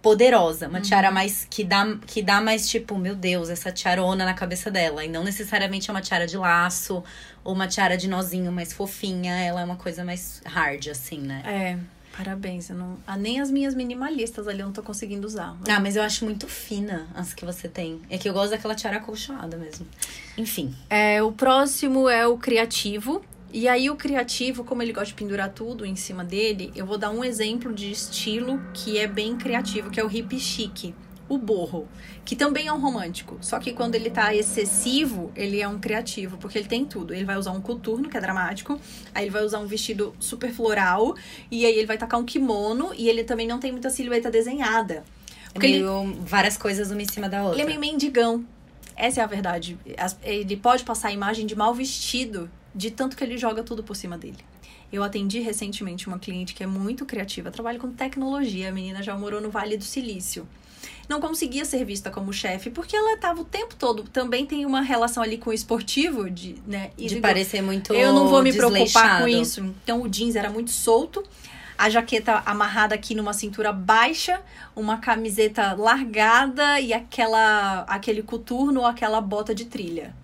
poderosa, 0.00 0.68
uma 0.68 0.82
tiara 0.82 1.08
Uhum. 1.08 1.14
mais 1.14 1.46
que 1.48 1.64
dá 1.64 1.96
que 2.06 2.22
dá 2.22 2.38
mais 2.40 2.68
tipo, 2.68 2.96
meu 2.98 3.14
Deus, 3.14 3.48
essa 3.48 3.72
tiarona 3.72 4.24
na 4.26 4.34
cabeça 4.34 4.70
dela, 4.70 5.02
e 5.02 5.08
não 5.08 5.24
necessariamente 5.24 5.88
é 5.88 5.92
uma 5.94 6.02
tiara 6.02 6.26
de 6.26 6.36
laço 6.36 7.02
ou 7.42 7.54
uma 7.54 7.66
tiara 7.66 7.96
de 7.96 8.06
nozinho 8.06 8.52
mais 8.52 8.70
fofinha, 8.72 9.34
ela 9.34 9.62
é 9.62 9.64
uma 9.64 9.76
coisa 9.76 10.04
mais 10.04 10.42
hard 10.44 10.88
assim, 10.88 11.20
né? 11.20 11.42
É, 11.46 11.78
parabéns. 12.16 12.70
Eu 12.70 12.76
não... 12.76 12.96
ah, 13.06 13.16
nem 13.16 13.40
as 13.40 13.50
minhas 13.50 13.74
minimalistas 13.74 14.46
ali 14.46 14.60
eu 14.60 14.66
não 14.66 14.72
tô 14.72 14.82
conseguindo 14.82 15.26
usar. 15.26 15.56
Ah, 15.68 15.80
mas 15.80 15.96
eu 15.96 16.02
acho 16.02 16.24
muito 16.24 16.46
fina 16.46 17.06
as 17.14 17.34
que 17.34 17.44
você 17.44 17.68
tem. 17.68 18.00
É 18.08 18.16
que 18.16 18.28
eu 18.28 18.32
gosto 18.32 18.50
daquela 18.50 18.74
tiara 18.74 18.98
acolchoada 18.98 19.56
mesmo. 19.56 19.86
Enfim. 20.36 20.74
É, 20.88 21.22
o 21.22 21.32
próximo 21.32 22.08
é 22.08 22.26
o 22.26 22.38
criativo. 22.38 23.22
E 23.52 23.68
aí, 23.68 23.88
o 23.88 23.94
criativo, 23.94 24.64
como 24.64 24.82
ele 24.82 24.92
gosta 24.92 25.06
de 25.06 25.14
pendurar 25.14 25.48
tudo 25.48 25.86
em 25.86 25.94
cima 25.94 26.24
dele, 26.24 26.72
eu 26.74 26.84
vou 26.84 26.98
dar 26.98 27.10
um 27.10 27.24
exemplo 27.24 27.72
de 27.72 27.88
estilo 27.88 28.60
que 28.72 28.98
é 28.98 29.06
bem 29.06 29.36
criativo, 29.36 29.90
que 29.90 30.00
é 30.00 30.04
o 30.04 30.10
hip 30.10 30.38
chic. 30.40 30.92
O 31.28 31.38
borro, 31.38 31.88
que 32.24 32.36
também 32.36 32.66
é 32.66 32.72
um 32.72 32.78
romântico. 32.78 33.38
Só 33.40 33.58
que 33.58 33.72
quando 33.72 33.94
ele 33.94 34.10
tá 34.10 34.34
excessivo, 34.34 35.32
ele 35.34 35.60
é 35.60 35.66
um 35.66 35.78
criativo, 35.78 36.36
porque 36.36 36.58
ele 36.58 36.68
tem 36.68 36.84
tudo. 36.84 37.14
Ele 37.14 37.24
vai 37.24 37.36
usar 37.36 37.52
um 37.52 37.60
coturno, 37.60 38.08
que 38.08 38.16
é 38.16 38.20
dramático, 38.20 38.78
aí 39.14 39.24
ele 39.24 39.30
vai 39.30 39.42
usar 39.42 39.58
um 39.58 39.66
vestido 39.66 40.14
super 40.20 40.52
floral, 40.52 41.14
e 41.50 41.64
aí 41.64 41.74
ele 41.74 41.86
vai 41.86 41.96
tacar 41.96 42.20
um 42.20 42.24
kimono, 42.24 42.92
e 42.94 43.08
ele 43.08 43.24
também 43.24 43.46
não 43.46 43.58
tem 43.58 43.72
muita 43.72 43.88
silhueta 43.88 44.30
desenhada. 44.30 45.02
Porque 45.52 45.66
ele, 45.66 45.78
meio 45.78 46.14
várias 46.20 46.56
coisas 46.56 46.90
uma 46.90 47.00
em 47.00 47.08
cima 47.08 47.28
da 47.28 47.42
outra. 47.42 47.56
ele 47.56 47.62
é 47.62 47.66
meio 47.66 47.80
mendigão. 47.80 48.44
Essa 48.96 49.20
é 49.20 49.24
a 49.24 49.26
verdade. 49.26 49.78
Ele 50.22 50.56
pode 50.56 50.84
passar 50.84 51.08
a 51.08 51.12
imagem 51.12 51.46
de 51.46 51.56
mal 51.56 51.74
vestido, 51.74 52.50
de 52.74 52.90
tanto 52.90 53.16
que 53.16 53.24
ele 53.24 53.38
joga 53.38 53.62
tudo 53.62 53.82
por 53.82 53.96
cima 53.96 54.18
dele. 54.18 54.38
Eu 54.92 55.02
atendi 55.02 55.40
recentemente 55.40 56.06
uma 56.06 56.18
cliente 56.18 56.54
que 56.54 56.62
é 56.62 56.66
muito 56.66 57.04
criativa, 57.04 57.50
trabalha 57.50 57.78
com 57.78 57.90
tecnologia. 57.90 58.68
A 58.68 58.72
menina 58.72 59.02
já 59.02 59.16
morou 59.16 59.40
no 59.40 59.50
Vale 59.50 59.76
do 59.76 59.84
Silício. 59.84 60.46
Não 61.08 61.20
conseguia 61.20 61.64
ser 61.64 61.84
vista 61.84 62.10
como 62.10 62.32
chefe, 62.32 62.70
porque 62.70 62.96
ela 62.96 63.14
estava 63.14 63.40
o 63.40 63.44
tempo 63.44 63.74
todo. 63.76 64.04
Também 64.04 64.46
tem 64.46 64.64
uma 64.64 64.80
relação 64.80 65.22
ali 65.22 65.38
com 65.38 65.50
o 65.50 65.52
esportivo, 65.52 66.30
de, 66.30 66.56
né? 66.66 66.90
e 66.96 67.02
de 67.02 67.08
digo, 67.10 67.20
parecer 67.20 67.62
muito 67.62 67.92
eu 67.92 68.12
não 68.12 68.28
vou 68.28 68.42
me 68.42 68.52
preocupar 68.52 69.20
com 69.20 69.28
isso. 69.28 69.74
Então 69.82 70.02
o 70.02 70.08
jeans 70.08 70.34
era 70.36 70.50
muito 70.50 70.70
solto, 70.70 71.22
a 71.76 71.90
jaqueta 71.90 72.42
amarrada 72.46 72.94
aqui 72.94 73.14
numa 73.14 73.32
cintura 73.32 73.72
baixa, 73.72 74.40
uma 74.74 74.98
camiseta 74.98 75.74
largada 75.74 76.80
e 76.80 76.92
aquela 76.92 77.80
aquele 77.82 78.22
coturno 78.22 78.80
ou 78.80 78.86
aquela 78.86 79.20
bota 79.20 79.54
de 79.54 79.66
trilha. 79.66 80.14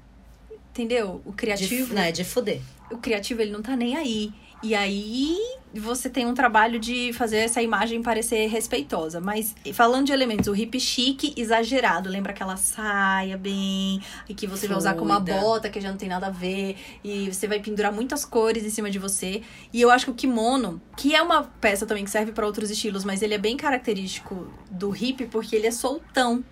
Entendeu? 0.70 1.20
O 1.24 1.30
De, 1.30 1.36
criativo, 1.36 1.94
não, 1.94 2.02
é 2.02 2.12
de 2.12 2.24
fuder. 2.24 2.60
o 2.90 2.96
criativo 2.96 3.42
ele 3.42 3.50
não 3.50 3.60
tá 3.60 3.76
nem 3.76 3.96
aí. 3.96 4.32
E 4.62 4.74
aí 4.74 5.38
você 5.74 6.10
tem 6.10 6.26
um 6.26 6.34
trabalho 6.34 6.78
de 6.78 7.12
fazer 7.12 7.38
essa 7.38 7.62
imagem 7.62 8.02
parecer 8.02 8.46
respeitosa. 8.48 9.20
Mas 9.20 9.54
falando 9.72 10.06
de 10.06 10.12
elementos, 10.12 10.48
o 10.48 10.54
hip 10.54 10.78
chique 10.78 11.32
exagerado. 11.36 12.08
Lembra 12.08 12.32
aquela 12.32 12.56
saia 12.56 13.36
bem, 13.38 14.02
e 14.28 14.34
que 14.34 14.46
você 14.46 14.66
vai 14.68 14.76
usar 14.76 14.94
com 14.94 15.04
uma 15.04 15.20
bota 15.20 15.70
que 15.70 15.80
já 15.80 15.90
não 15.90 15.96
tem 15.96 16.08
nada 16.08 16.26
a 16.26 16.30
ver. 16.30 16.76
E 17.02 17.32
você 17.32 17.46
vai 17.46 17.60
pendurar 17.60 17.92
muitas 17.92 18.24
cores 18.24 18.64
em 18.64 18.70
cima 18.70 18.90
de 18.90 18.98
você. 18.98 19.42
E 19.72 19.80
eu 19.80 19.90
acho 19.90 20.06
que 20.06 20.10
o 20.10 20.14
kimono, 20.14 20.80
que 20.96 21.14
é 21.14 21.22
uma 21.22 21.44
peça 21.44 21.86
também 21.86 22.04
que 22.04 22.10
serve 22.10 22.32
para 22.32 22.46
outros 22.46 22.70
estilos, 22.70 23.04
mas 23.04 23.22
ele 23.22 23.34
é 23.34 23.38
bem 23.38 23.56
característico 23.56 24.52
do 24.70 24.94
hip 24.94 25.26
porque 25.26 25.56
ele 25.56 25.66
é 25.66 25.70
soltão. 25.70 26.44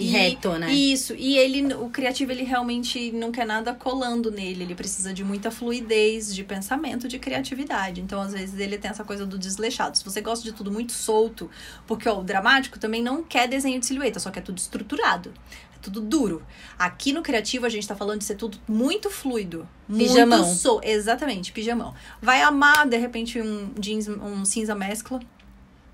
E, 0.00 0.06
reto, 0.08 0.52
né? 0.52 0.72
Isso, 0.72 1.14
e 1.16 1.36
ele, 1.36 1.74
o 1.74 1.90
criativo, 1.90 2.32
ele 2.32 2.42
realmente 2.42 3.12
não 3.12 3.30
quer 3.30 3.46
nada 3.46 3.74
colando 3.74 4.30
nele. 4.30 4.64
Ele 4.64 4.74
precisa 4.74 5.12
de 5.12 5.22
muita 5.22 5.50
fluidez 5.50 6.34
de 6.34 6.42
pensamento, 6.44 7.08
de 7.08 7.18
criatividade. 7.18 8.00
Então, 8.00 8.20
às 8.20 8.32
vezes, 8.32 8.58
ele 8.58 8.78
tem 8.78 8.90
essa 8.90 9.04
coisa 9.04 9.26
do 9.26 9.38
desleixado. 9.38 9.96
Se 9.96 10.04
você 10.04 10.20
gosta 10.20 10.44
de 10.44 10.52
tudo 10.52 10.70
muito 10.70 10.92
solto, 10.92 11.50
porque 11.86 12.08
ó, 12.08 12.20
o 12.20 12.24
dramático 12.24 12.78
também 12.78 13.02
não 13.02 13.22
quer 13.22 13.48
desenho 13.48 13.78
de 13.78 13.86
silhueta, 13.86 14.18
só 14.18 14.30
quer 14.30 14.42
tudo 14.42 14.58
estruturado. 14.58 15.32
É 15.74 15.78
tudo 15.80 16.00
duro. 16.00 16.42
Aqui 16.78 17.12
no 17.12 17.22
criativo, 17.22 17.66
a 17.66 17.68
gente 17.68 17.86
tá 17.86 17.94
falando 17.94 18.18
de 18.18 18.24
ser 18.24 18.36
tudo 18.36 18.58
muito 18.68 19.10
fluido. 19.10 19.68
Pijamão. 19.86 20.44
Muito 20.44 20.58
sol. 20.58 20.80
Exatamente, 20.82 21.52
pijamão. 21.52 21.94
Vai 22.20 22.42
amar, 22.42 22.86
de 22.88 22.96
repente, 22.96 23.40
um 23.40 23.72
jeans, 23.78 24.08
um 24.08 24.44
cinza 24.44 24.74
mescla. 24.74 25.20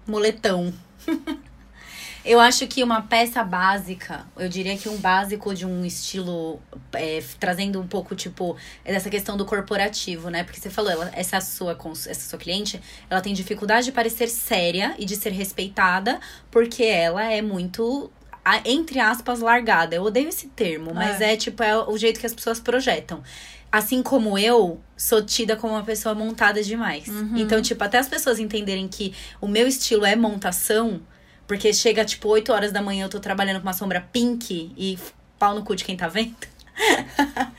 Moletão. 0.06 0.72
eu 2.26 2.40
acho 2.40 2.66
que 2.66 2.82
uma 2.82 3.02
peça 3.02 3.44
básica, 3.44 4.26
eu 4.36 4.48
diria 4.48 4.76
que 4.76 4.88
um 4.88 4.96
básico 4.96 5.54
de 5.54 5.64
um 5.64 5.84
estilo, 5.84 6.60
é, 6.92 7.22
trazendo 7.38 7.80
um 7.80 7.86
pouco, 7.86 8.16
tipo, 8.16 8.56
dessa 8.84 9.08
questão 9.08 9.36
do 9.36 9.44
corporativo, 9.44 10.28
né? 10.28 10.42
Porque 10.42 10.60
você 10.60 10.68
falou, 10.68 10.90
ela, 10.90 11.10
essa, 11.14 11.40
sua, 11.40 11.78
essa 12.08 12.28
sua 12.28 12.38
cliente, 12.38 12.80
ela 13.08 13.20
tem 13.20 13.32
dificuldade 13.32 13.86
de 13.86 13.92
parecer 13.92 14.28
séria 14.28 14.94
e 14.98 15.04
de 15.04 15.14
ser 15.14 15.30
respeitada, 15.30 16.18
porque 16.50 16.82
ela 16.82 17.24
é 17.24 17.40
muito 17.40 18.10
entre 18.64 19.00
aspas, 19.00 19.40
largada. 19.40 19.96
Eu 19.96 20.04
odeio 20.04 20.28
esse 20.28 20.46
termo, 20.48 20.94
mas 20.94 21.20
é. 21.20 21.36
tipo, 21.36 21.62
é 21.62 21.76
o 21.76 21.98
jeito 21.98 22.20
que 22.20 22.26
as 22.26 22.34
pessoas 22.34 22.60
projetam. 22.60 23.22
Assim 23.72 24.02
como 24.02 24.38
eu, 24.38 24.80
sou 24.96 25.20
tida 25.20 25.56
como 25.56 25.74
uma 25.74 25.82
pessoa 25.82 26.14
montada 26.14 26.62
demais. 26.62 27.08
Então, 27.36 27.60
tipo, 27.60 27.82
até 27.82 27.98
as 27.98 28.08
pessoas 28.08 28.38
entenderem 28.38 28.86
que 28.86 29.12
o 29.40 29.48
meu 29.48 29.66
estilo 29.66 30.06
é 30.06 30.14
montação, 30.14 31.00
porque 31.46 31.72
chega, 31.72 32.04
tipo, 32.04 32.28
8 32.28 32.52
horas 32.52 32.72
da 32.72 32.82
manhã, 32.82 33.04
eu 33.04 33.08
tô 33.08 33.20
trabalhando 33.20 33.56
com 33.56 33.66
uma 33.66 33.72
sombra 33.72 34.00
pink 34.12 34.72
e 34.76 34.98
pau 35.38 35.54
no 35.54 35.62
cu 35.62 35.76
de 35.76 35.84
quem 35.84 35.96
tá 35.96 36.08
vendo. 36.08 36.36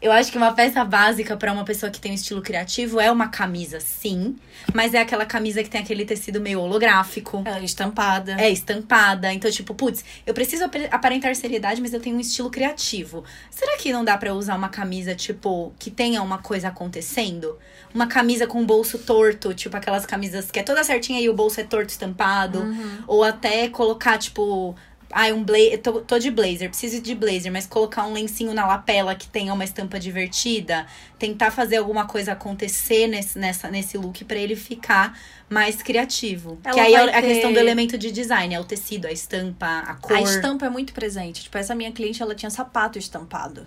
Eu 0.00 0.12
acho 0.12 0.30
que 0.30 0.38
uma 0.38 0.52
peça 0.52 0.84
básica 0.84 1.36
pra 1.36 1.52
uma 1.52 1.64
pessoa 1.64 1.90
que 1.90 2.00
tem 2.00 2.12
um 2.12 2.14
estilo 2.14 2.40
criativo 2.40 3.00
é 3.00 3.10
uma 3.10 3.28
camisa, 3.28 3.80
sim. 3.80 4.36
Mas 4.72 4.94
é 4.94 5.00
aquela 5.00 5.26
camisa 5.26 5.62
que 5.62 5.68
tem 5.70 5.80
aquele 5.80 6.04
tecido 6.04 6.40
meio 6.40 6.60
holográfico. 6.60 7.42
É 7.46 7.62
estampada. 7.64 8.36
É 8.38 8.48
estampada. 8.50 9.32
Então, 9.32 9.50
tipo, 9.50 9.74
putz, 9.74 10.04
eu 10.26 10.32
preciso 10.34 10.64
ap- 10.64 10.88
aparentar 10.92 11.34
seriedade, 11.34 11.80
mas 11.80 11.92
eu 11.92 12.00
tenho 12.00 12.16
um 12.16 12.20
estilo 12.20 12.50
criativo. 12.50 13.24
Será 13.50 13.76
que 13.76 13.92
não 13.92 14.04
dá 14.04 14.16
pra 14.16 14.28
eu 14.28 14.34
usar 14.34 14.54
uma 14.54 14.68
camisa, 14.68 15.14
tipo, 15.14 15.72
que 15.78 15.90
tenha 15.90 16.22
uma 16.22 16.38
coisa 16.38 16.68
acontecendo? 16.68 17.58
Uma 17.94 18.06
camisa 18.06 18.46
com 18.46 18.64
bolso 18.66 18.98
torto, 18.98 19.54
tipo 19.54 19.76
aquelas 19.76 20.04
camisas 20.04 20.50
que 20.50 20.58
é 20.58 20.62
toda 20.62 20.84
certinha 20.84 21.20
e 21.20 21.28
o 21.28 21.34
bolso 21.34 21.60
é 21.60 21.64
torto 21.64 21.90
estampado. 21.90 22.60
Ou 23.06 23.24
até 23.24 23.68
colocar, 23.68 24.18
tipo. 24.18 24.76
Ai, 25.10 25.32
um 25.32 25.42
blazer. 25.42 25.80
Tô, 25.80 26.00
tô 26.00 26.18
de 26.18 26.30
blazer, 26.30 26.68
preciso 26.68 27.00
de 27.00 27.14
blazer, 27.14 27.50
mas 27.50 27.66
colocar 27.66 28.06
um 28.06 28.12
lencinho 28.12 28.52
na 28.52 28.66
lapela 28.66 29.14
que 29.14 29.26
tenha 29.26 29.52
uma 29.52 29.64
estampa 29.64 29.98
divertida. 29.98 30.86
Tentar 31.18 31.50
fazer 31.50 31.76
alguma 31.76 32.06
coisa 32.06 32.32
acontecer 32.32 33.06
nesse, 33.06 33.38
nessa, 33.38 33.70
nesse 33.70 33.96
look 33.96 34.24
pra 34.24 34.36
ele 34.36 34.54
ficar 34.54 35.18
mais 35.48 35.82
criativo. 35.82 36.58
Ela 36.62 36.74
que 36.74 36.80
aí 36.80 36.94
é 36.94 37.06
vai 37.06 37.14
a 37.14 37.22
questão 37.22 37.52
do 37.52 37.58
elemento 37.58 37.96
de 37.96 38.12
design, 38.12 38.54
é 38.54 38.60
o 38.60 38.64
tecido, 38.64 39.06
a 39.06 39.12
estampa, 39.12 39.66
a 39.66 39.94
cor. 39.94 40.16
A 40.16 40.20
estampa 40.20 40.66
é 40.66 40.70
muito 40.70 40.92
presente. 40.92 41.42
Tipo, 41.44 41.56
essa 41.56 41.74
minha 41.74 41.90
cliente, 41.90 42.22
ela 42.22 42.34
tinha 42.34 42.50
sapato 42.50 42.98
estampado. 42.98 43.66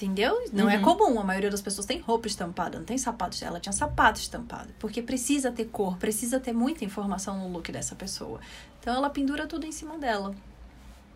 Entendeu? 0.00 0.40
Não 0.52 0.70
é 0.70 0.76
Uhum. 0.76 0.82
comum. 0.82 1.18
A 1.20 1.24
maioria 1.24 1.50
das 1.50 1.60
pessoas 1.60 1.84
tem 1.84 1.98
roupa 1.98 2.28
estampada, 2.28 2.78
não 2.78 2.84
tem 2.84 2.96
sapato. 2.96 3.36
Ela 3.44 3.58
tinha 3.58 3.72
sapato 3.72 4.20
estampado. 4.20 4.68
Porque 4.78 5.02
precisa 5.02 5.50
ter 5.50 5.64
cor, 5.64 5.96
precisa 5.96 6.38
ter 6.38 6.52
muita 6.52 6.84
informação 6.84 7.36
no 7.36 7.48
look 7.48 7.72
dessa 7.72 7.96
pessoa. 7.96 8.38
Então 8.80 8.94
ela 8.94 9.10
pendura 9.10 9.46
tudo 9.48 9.66
em 9.66 9.72
cima 9.72 9.98
dela. 9.98 10.32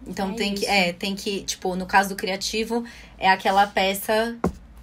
Então 0.05 0.31
É 0.33 0.35
tem 0.35 0.55
que, 0.55 0.63
isso. 0.63 0.71
é, 0.71 0.93
tem 0.93 1.15
que, 1.15 1.43
tipo, 1.45 1.77
no 1.77 1.87
caso 1.87 2.09
do 2.09 2.17
criativo, 2.17 2.85
é 3.17 3.31
aquela 3.31 3.69
peça 3.69 4.37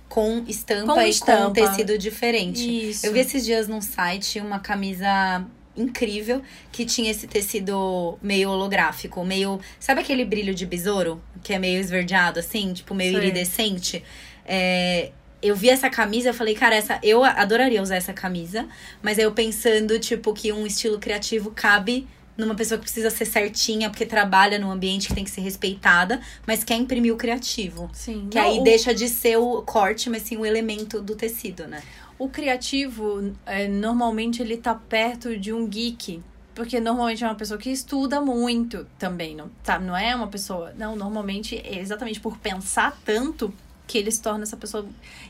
com 0.08 0.46
estampa 0.48 0.94
Com 0.94 1.02
e 1.02 1.10
estampa. 1.10 1.44
com 1.48 1.52
tecido 1.54 1.98
diferente. 1.98 2.90
Isso. 2.92 3.06
Eu 3.06 3.12
vi 3.12 3.20
esses 3.20 3.44
dias 3.44 3.68
num 3.68 3.82
site 3.82 4.40
uma 4.40 4.60
camisa 4.60 5.46
incrível 5.75 6.41
que 6.71 6.86
tinha 6.86 7.10
esse 7.12 7.27
tecido 7.27 8.17
meio 8.21 8.49
holográfico, 8.49 9.23
meio. 9.23 9.60
Sabe 9.79 10.01
aquele 10.01 10.25
brilho 10.25 10.53
de 10.53 10.65
besouro? 10.65 11.21
Que 11.43 11.53
é 11.53 11.60
meio 11.60 11.79
esverdeado, 11.79 12.39
assim, 12.39 12.73
tipo, 12.73 12.93
meio 12.93 13.12
Sei. 13.13 13.21
iridescente? 13.23 14.03
É, 14.45 15.12
eu 15.41 15.55
vi 15.55 15.69
essa 15.69 15.89
camisa, 15.89 16.29
eu 16.29 16.34
falei, 16.34 16.53
cara, 16.55 16.75
essa, 16.75 16.99
eu 17.01 17.23
adoraria 17.23 17.82
usar 17.82 17.95
essa 17.95 18.12
camisa, 18.12 18.67
mas 19.01 19.17
aí 19.17 19.23
eu 19.23 19.32
pensando, 19.32 19.97
tipo, 19.99 20.34
que 20.34 20.51
um 20.51 20.65
estilo 20.67 20.99
criativo 20.99 21.51
cabe 21.51 22.05
numa 22.36 22.55
pessoa 22.55 22.77
que 22.77 22.84
precisa 22.86 23.10
ser 23.10 23.25
certinha, 23.25 23.89
porque 23.89 24.05
trabalha 24.05 24.58
num 24.58 24.71
ambiente 24.71 25.08
que 25.10 25.13
tem 25.13 25.23
que 25.25 25.29
ser 25.29 25.41
respeitada, 25.41 26.21
mas 26.47 26.63
quer 26.63 26.75
imprimir 26.75 27.13
o 27.13 27.17
criativo. 27.17 27.89
Sim. 27.93 28.27
Que 28.32 28.38
Não, 28.38 28.45
aí 28.49 28.60
o- 28.60 28.63
deixa 28.63 28.93
de 28.93 29.08
ser 29.10 29.38
o 29.38 29.62
corte, 29.62 30.10
mas 30.10 30.23
sim 30.23 30.38
o 30.38 30.45
elemento 30.45 31.01
do 31.01 31.15
tecido, 31.15 31.67
né? 31.67 31.82
O 32.19 32.27
criativo, 32.27 33.34
é, 33.45 33.67
normalmente, 33.67 34.41
ele 34.41 34.58
tá 34.58 34.75
perto 34.75 35.38
de 35.38 35.53
um 35.53 35.65
geek. 35.65 36.21
Porque 36.53 36.77
normalmente 36.82 37.23
é 37.23 37.27
uma 37.27 37.36
pessoa 37.36 37.58
que 37.58 37.69
estuda 37.69 38.19
muito 38.19 38.86
também, 38.97 39.34
não, 39.34 39.49
tá? 39.63 39.79
não 39.79 39.95
é 39.95 40.13
uma 40.13 40.27
pessoa. 40.27 40.73
Não, 40.77 40.93
normalmente 40.93 41.55
é 41.55 41.79
exatamente 41.79 42.19
por 42.19 42.38
pensar 42.38 42.99
tanto 43.05 43.53
que 43.88 43.97
ele 43.97 44.12
se 44.12 44.21
torna 44.21 44.43
essa 44.43 44.58
pessoa. 44.58 44.86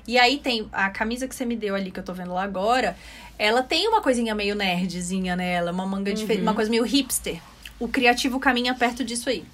E 0.08 0.18
aí 0.18 0.40
tem 0.40 0.68
a 0.72 0.90
camisa 0.90 1.28
que 1.28 1.36
você 1.36 1.46
me 1.46 1.56
deu 1.56 1.76
ali, 1.76 1.92
que 1.92 2.00
eu 2.00 2.04
tô 2.04 2.14
vendo 2.14 2.34
lá 2.34 2.44
agora, 2.44 2.98
ela 3.38 3.62
tem 3.62 3.88
uma 3.88 4.02
coisinha 4.02 4.34
meio 4.34 4.56
nerdzinha 4.56 5.36
nela, 5.36 5.72
uma 5.72 5.86
manga 5.86 6.12
diferente, 6.12 6.42
uma 6.42 6.56
coisa 6.56 6.70
meio 6.72 6.84
hipster. 6.84 7.40
O 7.80 7.88
criativo 7.88 8.40
caminha 8.40 8.74
perto 8.74 9.04
disso 9.04 9.30
aí. 9.30 9.46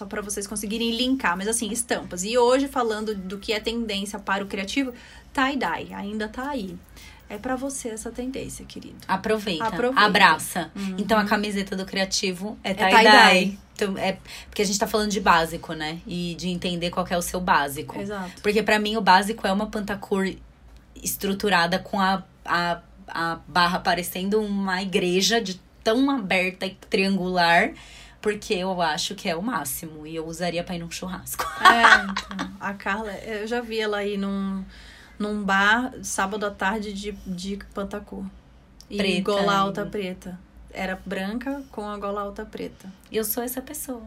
Só 0.00 0.06
pra 0.06 0.22
vocês 0.22 0.46
conseguirem 0.46 0.96
linkar, 0.96 1.36
mas 1.36 1.46
assim, 1.46 1.70
estampas. 1.70 2.24
E 2.24 2.38
hoje, 2.38 2.68
falando 2.68 3.14
do 3.14 3.36
que 3.36 3.52
é 3.52 3.60
tendência 3.60 4.18
para 4.18 4.42
o 4.42 4.46
criativo, 4.46 4.94
tie-dye, 5.30 5.92
ainda 5.92 6.26
tá 6.26 6.48
aí. 6.48 6.74
É 7.28 7.36
pra 7.36 7.54
você 7.54 7.90
essa 7.90 8.10
tendência, 8.10 8.64
querido. 8.64 8.96
Aproveita, 9.06 9.66
Aproveita. 9.66 10.00
abraça. 10.00 10.70
Então 10.96 11.18
a 11.18 11.26
camiseta 11.26 11.76
do 11.76 11.84
criativo 11.84 12.58
é 12.64 12.72
tie-dye. 12.72 13.04
tie-dye. 13.04 13.58
então, 13.74 13.98
é 13.98 14.16
porque 14.48 14.62
a 14.62 14.64
gente 14.64 14.78
tá 14.78 14.86
falando 14.86 15.10
de 15.10 15.20
básico, 15.20 15.74
né? 15.74 16.00
E 16.06 16.34
de 16.34 16.48
entender 16.48 16.88
qual 16.88 17.06
é 17.10 17.18
o 17.18 17.22
seu 17.22 17.38
básico. 17.38 18.00
Exato. 18.00 18.40
Porque 18.40 18.62
pra 18.62 18.78
mim 18.78 18.96
o 18.96 19.02
básico 19.02 19.46
é 19.46 19.52
uma 19.52 19.66
pantacur 19.66 20.34
estruturada 20.96 21.78
com 21.78 22.00
a, 22.00 22.24
a, 22.42 22.80
a 23.06 23.38
barra 23.46 23.78
parecendo 23.80 24.40
uma 24.40 24.80
igreja 24.80 25.42
de 25.42 25.60
tão 25.84 26.10
aberta 26.10 26.64
e 26.64 26.70
triangular. 26.88 27.74
Porque 28.20 28.54
eu 28.54 28.80
acho 28.82 29.14
que 29.14 29.28
é 29.28 29.34
o 29.34 29.42
máximo. 29.42 30.06
E 30.06 30.14
eu 30.16 30.26
usaria 30.26 30.62
pra 30.62 30.74
ir 30.74 30.78
num 30.78 30.90
churrasco. 30.90 31.44
É, 31.62 32.04
então, 32.04 32.50
a 32.60 32.74
Carla, 32.74 33.12
eu 33.12 33.46
já 33.46 33.60
vi 33.60 33.80
ela 33.80 33.98
aí 33.98 34.16
num, 34.16 34.64
num 35.18 35.42
bar 35.42 35.92
sábado 36.02 36.44
à 36.44 36.50
tarde 36.50 36.92
de, 36.92 37.12
de 37.26 37.58
Pantacur. 37.72 38.24
E 38.90 38.96
Preta 38.96 39.22
gola 39.22 39.56
alta 39.56 39.80
ainda. 39.82 39.90
preta. 39.90 40.38
Era 40.72 41.00
branca 41.04 41.62
com 41.70 41.88
a 41.88 41.96
gola 41.96 42.20
alta 42.20 42.44
preta. 42.44 42.92
Eu 43.10 43.24
sou 43.24 43.42
essa 43.42 43.62
pessoa. 43.62 44.02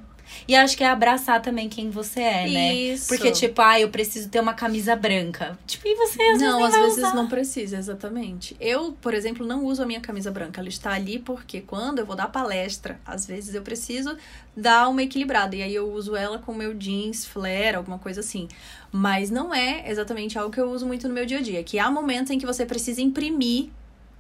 E 0.48 0.56
acho 0.56 0.76
que 0.76 0.84
é 0.84 0.88
abraçar 0.88 1.42
também 1.42 1.70
quem 1.70 1.90
você 1.90 2.22
é, 2.22 2.50
né? 2.50 2.74
Isso. 2.74 3.08
Porque, 3.08 3.32
tipo, 3.32 3.62
ah, 3.62 3.80
eu 3.80 3.90
preciso 3.90 4.30
ter 4.30 4.40
uma 4.40 4.54
camisa 4.54 4.96
branca. 4.96 5.58
Tipo, 5.66 5.88
e 5.88 5.96
você 5.96 6.22
às 6.22 6.42
não, 6.42 6.58
vezes 6.58 6.58
nem 6.58 6.66
às 6.66 6.76
vezes 6.76 6.98
usar. 6.98 7.16
não 7.16 7.28
precisa, 7.28 7.78
exatamente. 7.78 8.56
Eu, 8.60 8.94
por 9.02 9.14
exemplo, 9.14 9.46
não 9.46 9.66
uso 9.66 9.84
a 9.84 9.86
minha 9.86 10.02
camisa 10.02 10.32
branca. 10.32 10.60
Ela 10.60 10.70
está 10.70 10.92
ali 10.92 11.20
porque 11.20 11.62
quando 11.62 12.00
eu 12.00 12.06
vou 12.06 12.16
dar 12.16 12.28
palestra, 12.28 13.00
às 13.06 13.26
vezes 13.26 13.56
eu 13.56 13.62
preciso 13.62 14.18
dar 14.56 14.90
uma 14.90 15.04
equilibrada. 15.04 15.56
E 15.56 15.64
aí 15.64 15.76
eu 15.76 15.92
uso 15.92 16.16
ela 16.16 16.40
com 16.40 16.52
o 16.52 16.56
meu 16.56 16.74
jeans, 16.74 17.26
flare, 17.26 17.76
alguma 17.76 18.00
coisa 18.00 18.20
assim. 18.20 18.48
Mas 18.92 19.30
não 19.30 19.54
é 19.54 19.90
exatamente 19.90 20.38
algo 20.38 20.52
que 20.52 20.60
eu 20.60 20.70
uso 20.72 20.86
muito 20.86 21.08
no 21.08 21.14
meu 21.14 21.26
dia 21.26 21.40
a 21.40 21.42
dia. 21.42 21.64
Que 21.64 21.80
há 21.80 21.90
momentos 21.90 22.32
em 22.32 22.40
que 22.40 22.46
você 22.46 22.66
precisa 22.66 23.02
imprimir 23.02 23.70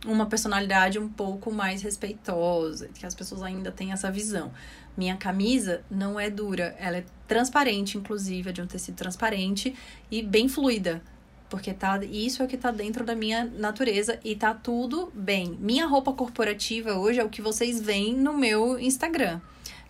uma 0.06 0.26
personalidade 0.26 1.00
um 1.00 1.08
pouco 1.08 1.52
mais 1.52 1.82
respeitosa, 1.82 2.90
que 2.94 3.06
as 3.06 3.16
pessoas 3.16 3.42
ainda 3.42 3.72
têm 3.72 3.92
essa 3.92 4.12
visão. 4.12 4.52
Minha 4.96 5.18
camisa 5.18 5.84
não 5.90 6.20
é 6.20 6.30
dura, 6.30 6.76
ela 6.80 6.98
é 6.98 7.06
transparente, 7.28 7.98
inclusive, 7.98 8.50
é 8.50 8.54
de 8.54 8.62
um 8.62 8.68
tecido 8.68 8.96
transparente 8.96 9.76
e 10.12 10.22
bem 10.22 10.48
fluida. 10.48 11.02
Porque 11.50 11.74
tá, 11.74 12.00
isso 12.04 12.42
é 12.42 12.46
o 12.46 12.48
que 12.48 12.58
tá 12.58 12.72
dentro 12.72 13.04
da 13.04 13.16
minha 13.16 13.46
natureza 13.46 14.20
e 14.24 14.36
tá 14.36 14.54
tudo 14.54 15.12
bem. 15.14 15.58
Minha 15.60 15.86
roupa 15.86 16.12
corporativa 16.12 16.94
hoje 16.94 17.20
é 17.20 17.24
o 17.24 17.30
que 17.30 17.42
vocês 17.42 17.82
veem 17.82 18.16
no 18.16 18.38
meu 18.38 18.80
Instagram. 18.80 19.40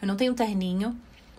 Eu 0.01 0.07
não 0.07 0.15
tenho 0.15 0.33
terninho, 0.33 0.97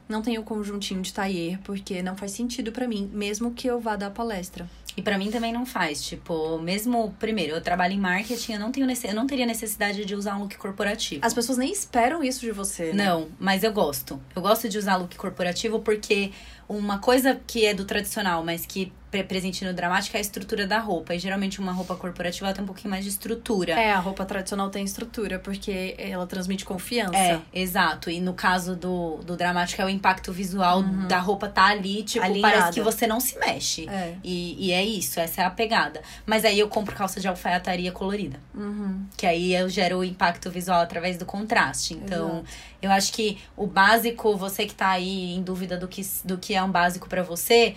não 0.09 0.22
tenho 0.22 0.42
conjuntinho 0.42 1.03
de 1.03 1.12
taier, 1.12 1.59
porque 1.62 2.03
não 2.03 2.16
faz 2.16 2.33
sentido 2.33 2.72
pra 2.72 2.88
mim, 2.88 3.11
mesmo 3.12 3.53
que 3.53 3.66
eu 3.66 3.81
vá 3.81 3.96
dar 3.96 4.11
palestra. 4.11 4.68
E 4.96 5.02
pra 5.02 5.18
mim 5.18 5.30
também 5.30 5.52
não 5.52 5.66
faz. 5.66 6.04
Tipo, 6.04 6.59
mesmo, 6.59 7.14
primeiro, 7.18 7.54
eu 7.54 7.61
trabalho 7.61 7.94
em 7.94 8.00
marketing, 8.00 8.52
eu 8.54 8.61
não, 8.61 8.70
tenho 8.70 8.87
eu 8.90 9.14
não 9.14 9.26
teria 9.26 9.46
necessidade 9.46 10.04
de 10.04 10.14
usar 10.14 10.37
um 10.37 10.42
look 10.42 10.57
corporativo. 10.57 11.24
As 11.24 11.35
pessoas 11.35 11.59
nem 11.59 11.72
esperam 11.72 12.22
isso 12.22 12.40
de 12.40 12.52
você, 12.52 12.92
né? 12.92 13.07
Não, 13.07 13.28
mas 13.38 13.64
eu 13.64 13.72
gosto. 13.72 14.20
Eu 14.35 14.42
gosto 14.42 14.68
de 14.68 14.78
usar 14.78 14.96
look 14.96 15.16
corporativo 15.16 15.80
porque 15.80 16.33
uma 16.68 16.98
coisa 16.98 17.40
que 17.46 17.66
é 17.66 17.74
do 17.74 17.85
tradicional, 17.85 18.44
mas 18.44 18.66
que 18.66 18.92
é 19.18 19.22
presente 19.22 19.64
no 19.64 19.72
dramático 19.72 20.16
é 20.16 20.18
a 20.18 20.20
estrutura 20.20 20.66
da 20.66 20.79
roupa. 20.79 21.14
E 21.14 21.18
geralmente 21.18 21.61
uma 21.61 21.72
roupa 21.72 21.94
corporativa 21.94 22.53
tem 22.53 22.62
um 22.62 22.66
pouquinho 22.66 22.90
mais 22.90 23.05
de 23.05 23.11
estrutura. 23.11 23.72
É, 23.72 23.92
a 23.92 23.98
roupa 23.98 24.24
tradicional 24.24 24.70
tem 24.70 24.85
estrutura, 24.85 25.38
porque 25.38 25.94
ela 25.98 26.27
transmite 26.27 26.64
confiança. 26.64 27.16
É, 27.16 27.40
exato. 27.53 28.11
E 28.11 28.20
no 28.20 28.35
caso 28.35 28.74
do, 28.74 29.18
do 29.18 29.37
dramático 29.37 29.81
é 29.81 29.85
o 29.85 29.88
impacto 29.88 30.33
visual 30.33 30.83
da 30.83 31.18
roupa 31.18 31.48
tá 31.48 31.66
ali, 31.66 32.03
tipo, 32.03 32.24
Alinhada. 32.24 32.55
parece 32.55 32.72
que 32.72 32.81
você 32.81 33.07
não 33.07 33.20
se 33.20 33.38
mexe. 33.38 33.88
É. 33.88 34.14
E, 34.22 34.68
e 34.68 34.72
é 34.72 34.85
isso, 34.85 35.20
essa 35.20 35.42
é 35.42 35.44
a 35.44 35.50
pegada. 35.50 36.03
Mas 36.27 36.44
aí 36.44 36.59
eu 36.59 36.68
compro 36.68 36.94
calça 36.94 37.20
de 37.20 37.29
alfaiataria 37.29 37.92
colorida. 37.92 38.38
Uhum. 38.55 39.05
Que 39.16 39.27
aí 39.27 39.55
eu 39.55 39.68
gero 39.68 39.98
o 39.98 40.05
impacto 40.05 40.50
visual 40.50 40.81
através 40.81 41.16
do 41.16 41.24
contraste. 41.24 41.94
Então, 41.94 42.38
Exato. 42.38 42.44
Eu 42.84 42.90
acho 42.90 43.12
que 43.12 43.38
o 43.56 43.66
básico, 43.66 44.36
você 44.36 44.66
que 44.66 44.74
tá 44.74 44.90
aí 44.90 45.34
em 45.34 45.42
dúvida 45.42 45.76
do 45.76 45.88
que, 45.88 46.02
do 46.24 46.38
que 46.38 46.54
é 46.54 46.62
um 46.62 46.70
básico 46.70 47.08
pra 47.08 47.22
você, 47.22 47.74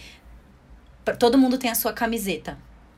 todo 1.18 1.38
mundo 1.38 1.58
tem 1.58 1.70
a 1.70 1.76
sua 1.76 1.94
camiseta. 1.94 2.58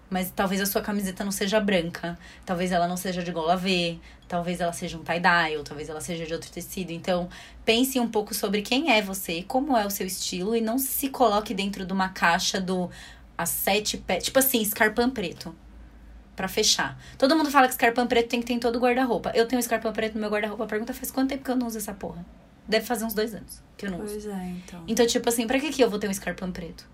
Mas 0.10 0.32
talvez 0.36 0.60
a 0.60 0.66
sua 0.66 0.82
camiseta 0.82 1.24
não 1.24 1.32
seja 1.32 1.60
branca. 1.60 2.18
Talvez 2.44 2.72
ela 2.72 2.88
não 2.88 2.98
seja 2.98 3.22
de 3.22 3.32
gola 3.32 3.56
V. 3.56 4.00
Talvez 4.28 4.60
ela 4.60 4.74
seja 4.74 4.98
um 4.98 5.04
tie-dye. 5.04 5.58
Ou 5.58 5.64
talvez 5.64 5.88
ela 5.88 6.02
seja 6.02 6.26
de 6.26 6.34
outro 6.34 6.50
tecido. 6.50 6.92
Então, 6.92 7.30
pense 7.64 8.00
um 8.00 8.10
pouco 8.10 8.34
sobre 8.34 8.64
quem 8.64 8.92
é 8.92 9.04
você, 9.04 9.44
como 9.44 9.78
é 9.78 9.86
o 9.86 9.92
seu 9.92 10.08
estilo. 10.08 10.56
E 10.56 10.62
não 10.62 10.80
se 10.80 11.10
coloque 11.10 11.54
dentro 11.54 11.86
de 11.86 11.94
uma 11.94 12.10
caixa 12.10 12.60
do 12.60 12.90
as 13.38 13.50
sete 13.50 13.98
pés. 13.98 14.24
Tipo 14.24 14.40
assim, 14.40 14.62
escarpão 14.62 15.12
preto. 15.12 15.56
Pra 16.40 16.48
fechar. 16.48 16.98
Todo 17.18 17.36
mundo 17.36 17.52
fala 17.52 17.68
que 17.68 17.74
escarpão 17.74 18.08
preto 18.08 18.30
tem 18.30 18.40
que 18.40 18.46
ter 18.46 18.54
em 18.54 18.60
todo 18.60 18.78
o 18.78 18.80
guarda-roupa. 18.80 19.34
Eu 19.36 19.46
tenho 19.46 19.60
escarpão 19.60 19.92
preto 19.92 20.14
no 20.14 20.22
meu 20.22 20.30
guarda-roupa. 20.30 20.66
Pergunta 20.68 20.94
faz 20.94 21.12
quanto 21.12 21.32
tempo 21.32 21.44
que 21.44 21.52
eu 21.52 21.56
não 21.58 21.68
uso 21.68 21.78
essa 21.78 21.94
porra? 21.94 22.26
Deve 22.66 22.86
fazer 22.86 23.04
uns 23.04 23.14
dois 23.14 23.36
anos 23.36 23.62
que 23.76 23.86
eu 23.86 23.92
não 23.92 24.00
uso. 24.02 24.14
Pois 24.14 24.26
é, 24.26 24.46
então. 24.52 24.84
Então, 24.88 25.06
tipo 25.06 25.28
assim, 25.28 25.46
pra 25.46 25.60
que, 25.60 25.70
que 25.70 25.84
eu 25.84 25.90
vou 25.90 26.00
ter 26.00 26.08
um 26.08 26.12
escarpão 26.12 26.50
preto? 26.50 26.88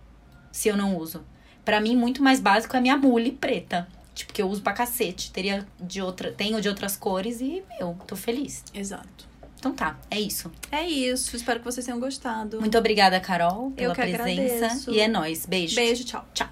Se 0.51 0.67
eu 0.67 0.75
não 0.75 0.97
uso. 0.97 1.23
Pra 1.63 1.79
mim, 1.79 1.95
muito 1.95 2.23
mais 2.23 2.39
básico 2.39 2.75
é 2.75 2.79
a 2.79 2.81
minha 2.81 2.97
mule 2.97 3.33
preta. 3.33 3.87
Tipo, 4.15 4.33
que 4.33 4.41
eu 4.41 4.49
uso 4.49 4.63
pra 4.63 4.73
cacete. 4.73 5.31
Teria 5.31 5.63
de 5.79 6.01
outra, 6.01 6.31
tenho 6.31 6.59
de 6.59 6.67
outras 6.67 6.97
cores 6.97 7.39
e, 7.39 7.61
meu, 7.77 7.95
tô 8.07 8.15
feliz. 8.15 8.63
Exato. 8.73 9.27
Então 9.59 9.73
tá, 9.73 9.95
é 10.09 10.19
isso. 10.19 10.51
É 10.71 10.81
isso. 10.87 11.35
Espero 11.35 11.59
que 11.59 11.65
vocês 11.65 11.85
tenham 11.85 11.99
gostado. 11.99 12.59
Muito 12.59 12.79
obrigada, 12.79 13.19
Carol, 13.19 13.69
pela 13.75 13.93
presença. 13.93 14.23
agradeço. 14.23 14.89
E 14.89 14.99
é 14.99 15.07
nóis. 15.07 15.45
Beijo. 15.45 15.75
Beijo, 15.75 16.03
tchau. 16.03 16.27
Tchau. 16.33 16.49